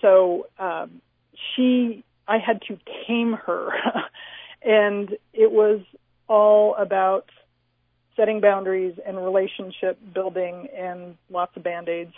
[0.00, 1.00] So um,
[1.54, 3.70] she, I had to tame her,
[4.62, 5.80] and it was
[6.28, 7.26] all about
[8.16, 12.14] setting boundaries and relationship building and lots of band aids.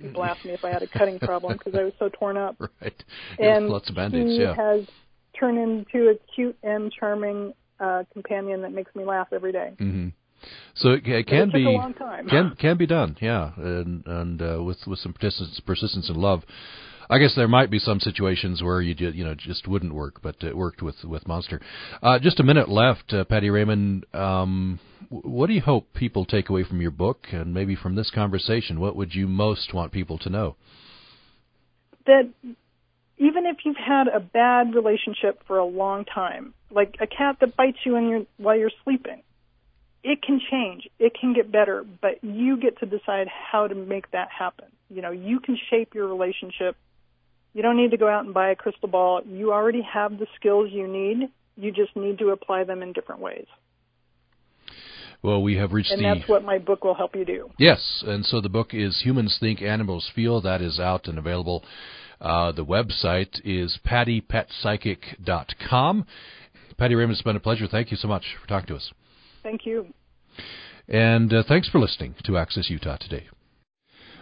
[0.00, 2.56] People asked me if I had a cutting problem because I was so torn up.
[2.80, 3.04] Right.
[3.38, 4.30] And lots of band aids.
[4.30, 4.54] he Yeah.
[4.54, 4.86] has
[5.38, 9.72] turned into a cute and charming uh, companion that makes me laugh every day.
[9.80, 10.08] Mm-hmm.
[10.74, 12.28] So it, it can it be a long time.
[12.28, 16.44] can can be done, yeah, and and uh, with with some persistence, persistence and love.
[17.10, 20.36] I guess there might be some situations where you you know just wouldn't work, but
[20.42, 21.60] it worked with with Monster.
[22.02, 24.02] Uh, just a minute left, uh, Patty Rayman.
[24.14, 24.78] Um,
[25.10, 28.78] what do you hope people take away from your book, and maybe from this conversation?
[28.78, 30.56] What would you most want people to know?
[32.08, 32.32] that
[33.18, 37.56] even if you've had a bad relationship for a long time, like a cat that
[37.56, 39.22] bites you your, while you're sleeping,
[40.02, 40.88] it can change.
[40.98, 44.66] It can get better, but you get to decide how to make that happen.
[44.88, 46.76] You know, you can shape your relationship.
[47.54, 49.22] You don't need to go out and buy a crystal ball.
[49.26, 51.30] You already have the skills you need.
[51.56, 53.46] You just need to apply them in different ways.
[55.22, 57.50] Well, we have reached And the And that's what my book will help you do.
[57.58, 60.40] Yes, and so the book is Humans Think, Animals Feel.
[60.40, 61.64] That is out and available.
[62.20, 66.06] Uh, the website is pattypetpsychic.com.
[66.76, 67.66] Patty Rayman, it's been a pleasure.
[67.66, 68.92] Thank you so much for talking to us.
[69.42, 69.92] Thank you.
[70.86, 73.26] And uh, thanks for listening to Access Utah today.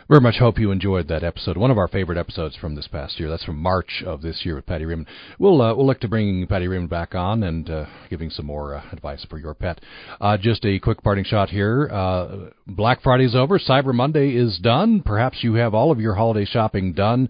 [0.09, 1.57] Very much hope you enjoyed that episode.
[1.57, 3.29] One of our favorite episodes from this past year.
[3.29, 5.05] That's from March of this year with Patty Rayman.
[5.41, 8.77] We'll uh, we'll look to bringing Patty Rayman back on and uh, giving some more
[8.77, 9.81] uh, advice for your pet.
[10.21, 11.89] Uh, just a quick parting shot here.
[11.91, 13.59] Uh, Black Friday's over.
[13.59, 15.03] Cyber Monday is done.
[15.05, 17.29] Perhaps you have all of your holiday shopping done.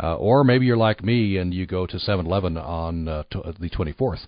[0.00, 3.68] Uh, or maybe you're like me and you go to 7-Eleven on uh, t- the
[3.68, 4.20] 24th.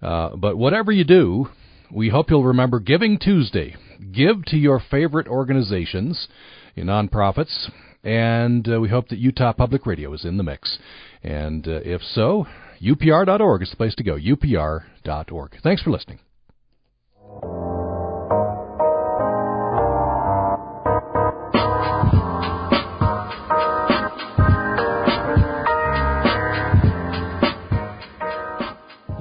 [0.00, 1.48] Uh, but whatever you do,
[1.92, 3.76] we hope you'll remember Giving Tuesday.
[4.12, 6.26] Give to your favorite organizations,
[6.74, 7.70] your nonprofits,
[8.04, 10.78] and uh, we hope that Utah Public Radio is in the mix.
[11.22, 12.46] And uh, if so,
[12.82, 14.16] upr.org is the place to go.
[14.16, 15.56] upr.org.
[15.62, 16.18] Thanks for listening.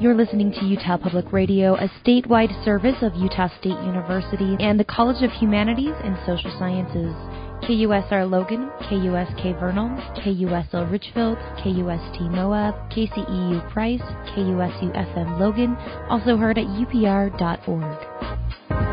[0.02, 4.84] You're listening to Utah Public Radio, a statewide service of Utah State University and the
[4.84, 7.14] College of Humanities and Social Sciences.
[7.64, 14.02] KUSR Logan, KUSK Vernal, KUSL Richfield, KUST Moab, KCEU Price,
[14.36, 15.76] KUSU FM Logan,
[16.10, 18.91] also heard at upr.org.